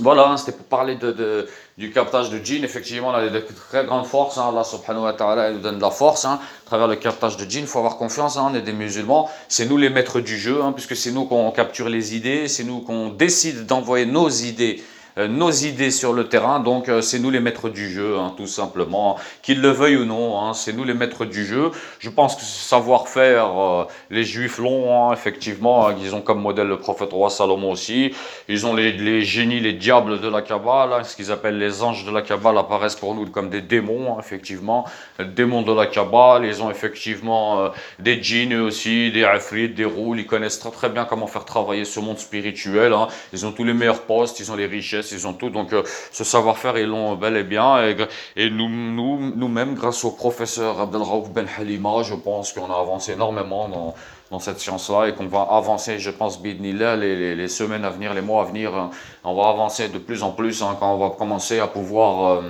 voilà, 0.00 0.28
hein, 0.28 0.36
c'était 0.36 0.52
pour 0.52 0.66
parler 0.66 0.96
de, 0.96 1.46
du 1.78 1.90
captage 1.90 2.30
de 2.30 2.38
djinn. 2.38 2.64
Effectivement, 2.64 3.08
on 3.08 3.14
a 3.14 3.28
de 3.28 3.44
très 3.70 3.84
grandes 3.84 4.06
forces. 4.06 4.38
Hein. 4.38 4.46
Allah 4.48 4.64
subhanahu 4.64 5.04
wa 5.04 5.12
ta'ala 5.12 5.52
nous 5.52 5.60
donne 5.60 5.76
de 5.76 5.82
la 5.82 5.90
force 5.90 6.24
hein. 6.24 6.40
à 6.64 6.66
travers 6.66 6.88
le 6.88 6.96
captage 6.96 7.36
de 7.36 7.48
djinn. 7.48 7.62
Il 7.62 7.66
faut 7.66 7.78
avoir 7.78 7.96
confiance, 7.96 8.36
hein. 8.36 8.48
on 8.50 8.54
est 8.54 8.62
des 8.62 8.72
musulmans. 8.72 9.28
C'est 9.48 9.66
nous 9.66 9.76
les 9.76 9.90
maîtres 9.90 10.20
du 10.20 10.36
jeu, 10.36 10.60
puisque 10.74 10.96
c'est 10.96 11.12
nous 11.12 11.26
qu'on 11.26 11.50
capture 11.50 11.88
les 11.88 12.16
idées, 12.16 12.48
c'est 12.48 12.64
nous 12.64 12.80
qu'on 12.80 13.08
décide 13.08 13.66
d'envoyer 13.66 14.06
nos 14.06 14.28
idées 14.28 14.82
euh, 14.82 14.93
nos 15.16 15.50
idées 15.50 15.90
sur 15.90 16.12
le 16.12 16.28
terrain. 16.28 16.60
Donc 16.60 16.88
euh, 16.88 17.00
c'est 17.00 17.18
nous 17.18 17.30
les 17.30 17.40
maîtres 17.40 17.68
du 17.68 17.90
jeu, 17.90 18.18
hein, 18.18 18.34
tout 18.36 18.46
simplement. 18.46 19.16
Qu'ils 19.42 19.60
le 19.60 19.68
veuillent 19.68 19.96
ou 19.96 20.04
non, 20.04 20.40
hein, 20.40 20.54
c'est 20.54 20.72
nous 20.72 20.84
les 20.84 20.94
maîtres 20.94 21.24
du 21.24 21.44
jeu. 21.44 21.70
Je 22.00 22.10
pense 22.10 22.34
que 22.34 22.42
ce 22.42 22.68
savoir-faire, 22.68 23.58
euh, 23.58 23.84
les 24.10 24.24
juifs 24.24 24.58
l'ont, 24.58 25.10
hein, 25.10 25.12
effectivement. 25.12 25.90
ils 25.90 26.14
ont 26.14 26.20
comme 26.20 26.40
modèle 26.40 26.66
le 26.66 26.78
prophète 26.78 27.12
roi 27.12 27.30
Salomon 27.30 27.72
aussi. 27.72 28.12
Ils 28.48 28.66
ont 28.66 28.74
les, 28.74 28.92
les 28.92 29.22
génies, 29.22 29.60
les 29.60 29.72
diables 29.72 30.20
de 30.20 30.28
la 30.28 30.42
Kabbale, 30.42 31.04
ce 31.04 31.14
qu'ils 31.14 31.30
appellent 31.30 31.58
les 31.58 31.82
anges 31.82 32.04
de 32.04 32.10
la 32.10 32.22
Kabbale 32.22 32.58
apparaissent 32.58 32.96
pour 32.96 33.14
nous 33.14 33.26
comme 33.26 33.50
des 33.50 33.62
démons, 33.62 34.18
effectivement. 34.18 34.84
démons 35.20 35.62
de 35.62 35.72
la 35.72 35.86
Kabbale, 35.86 36.44
ils 36.44 36.62
ont 36.62 36.70
effectivement 36.70 37.70
des 37.98 38.22
djinns 38.22 38.60
aussi, 38.60 39.10
des 39.12 39.24
afrit, 39.24 39.68
des 39.68 39.84
roules. 39.84 40.20
Ils 40.20 40.26
connaissent 40.26 40.58
très 40.58 40.70
très 40.70 40.88
bien 40.88 41.04
comment 41.04 41.26
faire 41.26 41.44
travailler 41.44 41.84
ce 41.84 42.00
monde 42.00 42.18
spirituel. 42.18 42.92
Ils 43.32 43.46
ont 43.46 43.52
tous 43.52 43.64
les 43.64 43.74
meilleurs 43.74 44.02
postes, 44.02 44.40
ils 44.40 44.50
ont 44.50 44.56
les 44.56 44.66
richesses 44.66 45.03
ils 45.12 45.26
ont 45.26 45.32
tout. 45.32 45.50
Donc 45.50 45.72
euh, 45.72 45.82
ce 46.12 46.24
savoir-faire, 46.24 46.78
ils 46.78 46.86
l'ont 46.86 47.14
bel 47.16 47.36
et 47.36 47.44
bien. 47.44 47.94
Et, 48.36 48.50
nous, 48.50 48.68
nous, 48.68 49.32
nous-mêmes, 49.34 49.74
grâce 49.74 50.04
au 50.04 50.10
professeur 50.10 50.80
Abdelraouf 50.80 51.30
Ben 51.30 51.46
Halima, 51.58 52.02
je 52.02 52.14
pense 52.14 52.52
qu'on 52.52 52.70
a 52.70 52.78
avancé 52.78 53.12
énormément 53.12 53.68
dans, 53.68 53.94
dans 54.30 54.38
cette 54.38 54.58
science-là 54.58 55.08
et 55.08 55.14
qu'on 55.14 55.26
va 55.26 55.42
avancer, 55.42 55.98
je 55.98 56.10
pense, 56.10 56.40
bidnillah, 56.40 56.96
les, 56.96 57.34
les, 57.34 57.48
semaines 57.48 57.84
à 57.84 57.90
venir, 57.90 58.14
les 58.14 58.20
mois 58.20 58.42
à 58.42 58.46
venir, 58.46 58.74
hein. 58.74 58.90
on 59.22 59.34
va 59.34 59.48
avancer 59.48 59.88
de 59.88 59.98
plus 59.98 60.22
en 60.22 60.32
plus 60.32 60.62
hein, 60.62 60.76
quand 60.78 60.92
on 60.94 60.98
va 60.98 61.14
commencer 61.14 61.60
à 61.60 61.66
pouvoir 61.66 62.38
euh, 62.38 62.42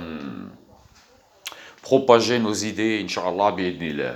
propager 1.81 2.39
nos 2.39 2.53
idées, 2.53 3.03
Inch'Allah, 3.03 3.51
bidnillah. 3.51 4.15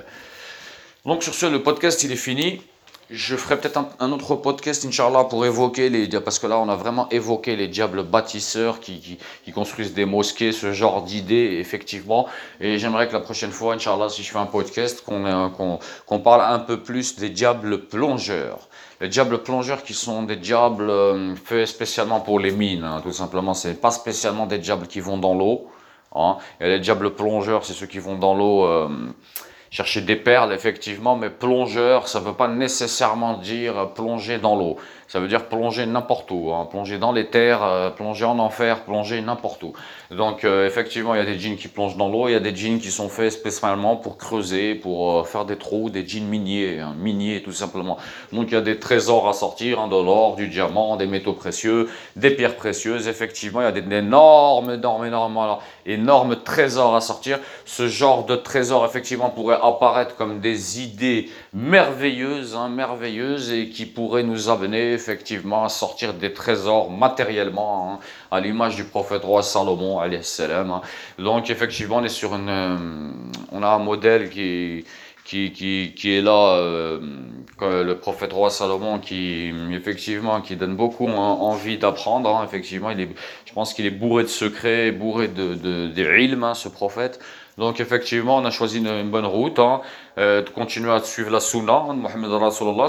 Donc 1.06 1.24
sur 1.24 1.34
ce, 1.34 1.46
le 1.46 1.62
podcast, 1.64 2.04
il 2.04 2.12
est 2.12 2.16
fini. 2.16 2.62
Je 3.12 3.36
ferai 3.36 3.60
peut-être 3.60 3.80
un, 4.00 4.12
autre 4.12 4.36
podcast, 4.36 4.86
Inch'Allah, 4.86 5.24
pour 5.24 5.44
évoquer 5.44 5.90
les. 5.90 6.08
Parce 6.20 6.38
que 6.38 6.46
là, 6.46 6.60
on 6.60 6.70
a 6.70 6.76
vraiment 6.76 7.10
évoqué 7.10 7.56
les 7.56 7.68
diables 7.68 8.04
bâtisseurs 8.04 8.80
qui, 8.80 9.18
qui, 9.44 9.52
construisent 9.52 9.96
des 9.96 10.06
mosquées, 10.06 10.52
ce 10.52 10.74
genre 10.74 11.02
d'idées, 11.02 11.58
effectivement. 11.60 12.28
Et 12.62 12.78
j'aimerais 12.78 13.08
que 13.08 13.14
la 13.14 13.20
prochaine 13.20 13.50
fois, 13.50 13.74
Inch'Allah, 13.74 14.10
si 14.10 14.22
je 14.22 14.32
fais 14.32 14.38
un 14.38 14.46
podcast, 14.46 15.04
qu'on 15.04 15.80
qu'on 16.06 16.20
parle 16.20 16.42
un 16.54 16.60
peu 16.60 16.84
plus 16.84 17.16
des 17.16 17.30
diables 17.30 17.88
plongeurs. 17.88 18.68
Les 19.02 19.08
diables 19.08 19.42
plongeurs 19.42 19.82
qui 19.82 19.96
sont 19.96 20.22
des 20.24 20.36
diables 20.36 20.90
euh, 20.90 21.36
faits 21.36 21.68
spécialement 21.68 22.20
pour 22.20 22.40
les 22.40 22.52
mines, 22.52 22.84
hein, 22.84 23.00
tout 23.02 23.14
simplement. 23.14 23.56
C'est 23.56 23.82
pas 23.82 23.92
spécialement 23.92 24.46
des 24.46 24.60
diables 24.60 24.86
qui 24.86 25.00
vont 25.00 25.18
dans 25.18 25.34
l'eau. 25.34 25.68
Hein. 26.14 26.38
Et 26.62 26.68
les 26.68 26.80
diables 26.80 27.16
plongeurs, 27.16 27.66
c'est 27.66 27.74
ceux 27.74 27.88
qui 27.88 28.00
vont 28.00 28.18
dans 28.18 28.36
l'eau. 28.36 28.66
Euh, 28.66 28.88
chercher 29.72 30.02
des 30.02 30.16
perles, 30.16 30.54
effectivement, 30.54 31.16
mais 31.16 31.30
plongeur, 31.30 32.08
ça 32.08 32.20
ne 32.20 32.26
veut 32.26 32.34
pas 32.34 32.48
nécessairement 32.48 33.38
dire 33.38 33.94
plonger 33.94 34.38
dans 34.38 34.56
l'eau. 34.56 34.78
Ça 35.10 35.20
veut 35.20 35.28
dire 35.28 35.50
plonger 35.50 35.88
n'importe 35.88 36.30
où, 36.30 36.52
hein. 36.54 36.68
plonger 36.70 37.00
dans 37.00 37.12
les 37.12 37.32
terres, 37.32 37.64
euh, 37.64 37.90
plonger 37.90 38.26
en 38.26 38.38
enfer, 38.38 38.84
plonger 38.84 39.20
n'importe 39.22 39.64
où. 39.64 39.74
Donc 40.12 40.44
euh, 40.44 40.68
effectivement, 40.68 41.16
il 41.16 41.18
y 41.18 41.22
a 41.22 41.26
des 41.26 41.40
jeans 41.40 41.58
qui 41.58 41.68
plongent 41.68 41.98
dans 41.98 42.10
l'eau, 42.10 42.28
il 42.28 42.34
y 42.34 42.36
a 42.36 42.40
des 42.40 42.56
jeans 42.56 42.80
qui 42.80 42.92
sont 42.92 43.10
faits 43.10 43.32
spécialement 43.32 43.96
pour 43.96 44.20
creuser, 44.20 44.76
pour 44.76 45.22
euh, 45.22 45.24
faire 45.24 45.46
des 45.46 45.56
trous, 45.56 45.90
des 45.90 46.08
jeans 46.08 46.26
miniers, 46.26 46.80
hein, 46.80 46.94
miniers 46.96 47.42
tout 47.42 47.52
simplement. 47.52 47.98
Donc 48.32 48.50
il 48.50 48.54
y 48.54 48.58
a 48.58 48.62
des 48.62 48.78
trésors 48.78 49.28
à 49.28 49.34
sortir, 49.34 49.80
hein, 49.80 49.88
de 49.88 49.96
l'or, 49.96 50.36
du 50.36 50.48
diamant, 50.48 50.96
des 50.96 51.08
métaux 51.08 51.34
précieux, 51.34 51.90
des 52.16 52.30
pierres 52.30 52.56
précieuses. 52.56 53.08
Effectivement, 53.08 53.62
il 53.62 53.64
y 53.64 53.68
a 53.68 53.72
des 53.72 53.96
énormes, 53.96 54.70
énormes, 54.70 55.58
énormes, 55.88 56.36
trésors 56.44 56.96
à 56.96 57.02
sortir. 57.02 57.40
Ce 57.66 57.88
genre 57.88 58.28
de 58.28 58.36
trésor, 58.36 58.86
effectivement, 58.86 59.32
pourrait 59.32 59.58
apparaître 59.60 60.16
comme 60.16 60.40
des 60.40 60.84
idées 60.84 61.30
merveilleuses, 61.52 62.56
merveilleuses, 62.70 63.52
et 63.52 63.70
qui 63.70 63.88
pourraient 63.88 64.22
nous 64.22 64.50
amener 64.50 64.99
effectivement 65.00 65.68
sortir 65.70 66.14
des 66.14 66.34
trésors 66.34 66.92
matériellement, 66.92 67.94
hein, 67.94 68.00
à 68.32 68.40
l'image 68.40 68.76
du 68.76 68.84
prophète 68.84 69.24
roi 69.24 69.42
Salomon, 69.44 70.02
salam. 70.22 70.72
Hein. 70.72 70.82
Donc 71.18 71.50
effectivement, 71.50 71.98
on 71.98 72.04
est 72.04 72.10
sur 72.10 72.36
une, 72.36 72.50
euh, 72.50 72.78
on 73.52 73.64
a 73.64 73.70
un 73.70 73.80
modèle 73.80 74.30
qui, 74.30 74.86
qui, 75.26 75.52
qui, 75.52 75.94
qui 75.96 76.12
est 76.18 76.22
là, 76.22 76.56
euh, 76.58 77.00
le 77.62 77.94
prophète 77.96 78.34
roi 78.34 78.50
Salomon, 78.50 79.00
qui 79.00 79.52
effectivement, 79.72 80.42
qui 80.42 80.56
donne 80.56 80.76
beaucoup 80.76 81.08
envie 81.08 81.78
d'apprendre. 81.78 82.30
Hein. 82.36 82.46
effectivement, 82.46 82.90
il 82.92 83.02
est, 83.02 83.10
je 83.46 83.54
pense 83.54 83.74
qu'il 83.74 83.86
est 83.86 83.92
bourré 83.92 84.24
de 84.24 84.30
secrets, 84.30 84.92
bourré 84.92 85.28
de, 85.28 85.56
de, 85.56 85.88
de 85.88 86.54
ce 86.54 86.68
prophète. 86.68 87.20
Donc 87.60 87.82
effectivement, 87.82 88.38
on 88.38 88.46
a 88.46 88.52
choisi 88.52 88.78
une, 88.78 89.10
bonne 89.10 89.26
route, 89.26 89.60
hein, 89.60 89.82
euh, 90.18 90.42
de 90.42 90.50
continuer 90.50 90.92
à 90.92 91.02
suivre 91.02 91.30
la 91.30 91.42
sunna 91.42 91.88
de 91.90 91.96
Mohammed 91.96 92.32
Rasulullah 92.32 92.88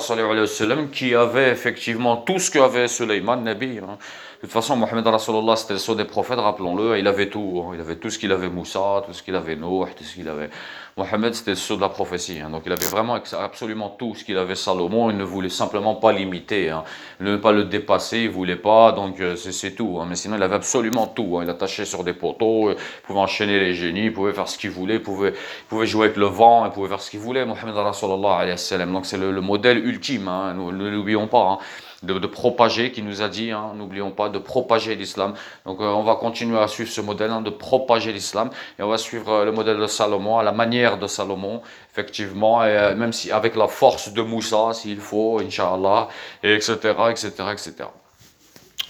qui 0.92 1.14
avait 1.14 1.50
effectivement 1.50 2.18
tout 2.18 2.38
ce 2.38 2.52
qu'avait 2.52 2.86
Suleiman, 2.86 3.42
Nabi. 3.42 3.78
Hein. 3.78 3.98
De 4.40 4.46
toute 4.46 4.54
façon, 4.54 4.74
Mohammed 4.74 5.06
Rasulullah, 5.06 5.54
c'était 5.54 5.74
le 5.74 5.78
sceau 5.78 5.94
des 5.94 6.06
prophètes, 6.06 6.38
rappelons-le, 6.38 6.98
il 6.98 7.06
avait 7.06 7.28
tout. 7.28 7.62
Hein. 7.62 7.72
Il 7.74 7.80
avait 7.80 7.96
tout 7.96 8.08
ce 8.08 8.18
qu'il 8.18 8.32
avait 8.32 8.48
Moussa, 8.48 9.02
tout 9.04 9.12
ce 9.12 9.22
qu'il 9.22 9.34
avait 9.34 9.54
Noé, 9.54 9.90
tout 9.94 10.02
ce 10.02 10.14
qu'il 10.14 10.30
avait. 10.30 10.48
Mohammed, 10.96 11.34
c'était 11.34 11.50
le 11.50 11.56
sceau 11.56 11.76
de 11.76 11.82
la 11.82 11.90
prophétie. 11.90 12.40
Hein. 12.40 12.48
Donc 12.48 12.62
il 12.64 12.72
avait 12.72 12.86
vraiment 12.86 13.18
absolument 13.38 13.90
tout 13.90 14.14
ce 14.14 14.24
qu'il 14.24 14.38
avait 14.38 14.54
Salomon. 14.54 15.10
Il 15.10 15.18
ne 15.18 15.24
voulait 15.24 15.50
simplement 15.50 15.94
pas 15.94 16.12
l'imiter, 16.12 16.70
hein. 16.70 16.84
ne 17.20 17.36
pas 17.36 17.52
le 17.52 17.64
dépasser, 17.64 18.20
il 18.20 18.30
voulait 18.30 18.56
pas. 18.56 18.92
Donc 18.92 19.20
euh, 19.20 19.36
c'est 19.36 19.72
tout. 19.72 19.98
Hein. 20.00 20.06
Mais 20.08 20.16
sinon, 20.16 20.36
il 20.36 20.42
avait 20.42 20.56
absolument 20.56 21.06
tout. 21.06 21.36
Hein. 21.36 21.44
Il 21.44 21.50
attachait 21.50 21.84
sur 21.84 22.02
des 22.02 22.14
poteaux, 22.14 22.70
il 22.70 22.76
pouvait 23.02 23.20
enchaîner 23.20 23.60
les 23.60 23.74
génies, 23.74 24.06
il 24.06 24.12
pouvait 24.12 24.32
faire 24.32 24.48
ce 24.48 24.56
qu'il 24.60 24.70
voulait, 24.70 24.98
pouvait, 24.98 25.34
pouvait 25.68 25.86
jouer 25.86 26.06
avec 26.06 26.16
le 26.16 26.26
vent, 26.26 26.64
il 26.66 26.72
pouvait 26.72 26.88
faire 26.88 27.00
ce 27.00 27.10
qu'il 27.10 27.20
voulait. 27.20 27.44
Mohammed 27.44 27.74
Rasulullah, 27.74 28.36
alayhi 28.36 28.92
Donc 28.92 29.06
c'est 29.06 29.18
le, 29.18 29.32
le, 29.32 29.40
modèle 29.40 29.84
ultime. 29.84 30.28
Hein. 30.28 30.54
Ne 30.54 30.88
l'oublions 30.88 31.26
pas 31.26 31.58
de, 32.02 32.26
propager, 32.26 32.92
qui 32.92 33.02
nous 33.02 33.22
a 33.22 33.28
dit, 33.28 33.50
hein, 33.50 33.72
n'oublions 33.76 34.10
pas, 34.10 34.28
de 34.28 34.38
propager 34.38 34.94
l'islam. 34.94 35.34
Donc 35.66 35.80
euh, 35.80 35.84
on 35.84 36.02
va 36.02 36.14
continuer 36.14 36.58
à 36.58 36.68
suivre 36.68 36.90
ce 36.90 37.00
modèle, 37.00 37.30
hein, 37.30 37.42
de 37.42 37.50
propager 37.50 38.12
l'islam, 38.12 38.50
et 38.78 38.82
on 38.82 38.88
va 38.88 38.98
suivre 38.98 39.30
euh, 39.30 39.44
le 39.44 39.52
modèle 39.52 39.78
de 39.78 39.86
Salomon, 39.86 40.38
à 40.38 40.42
la 40.42 40.52
manière 40.52 40.98
de 40.98 41.06
Salomon, 41.06 41.62
effectivement, 41.92 42.64
et, 42.64 42.68
euh, 42.68 42.94
même 42.94 43.12
si 43.12 43.30
avec 43.30 43.56
la 43.56 43.68
force 43.68 44.12
de 44.12 44.22
Moussa, 44.22 44.72
s'il 44.72 45.00
faut, 45.00 45.40
Inch'Allah, 45.40 46.08
et 46.42 46.54
etc., 46.54 46.76
etc., 47.10 47.32
etc. 47.52 47.74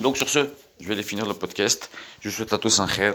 Donc 0.01 0.17
sur 0.17 0.29
ce, 0.29 0.51
je 0.81 0.89
vais 0.89 0.97
définir 0.97 1.27
le 1.27 1.35
podcast. 1.35 1.91
Je 2.21 2.31
souhaite 2.31 2.53
à 2.53 2.59
tous 2.59 2.81
un 2.81 2.87
khair. 2.87 3.15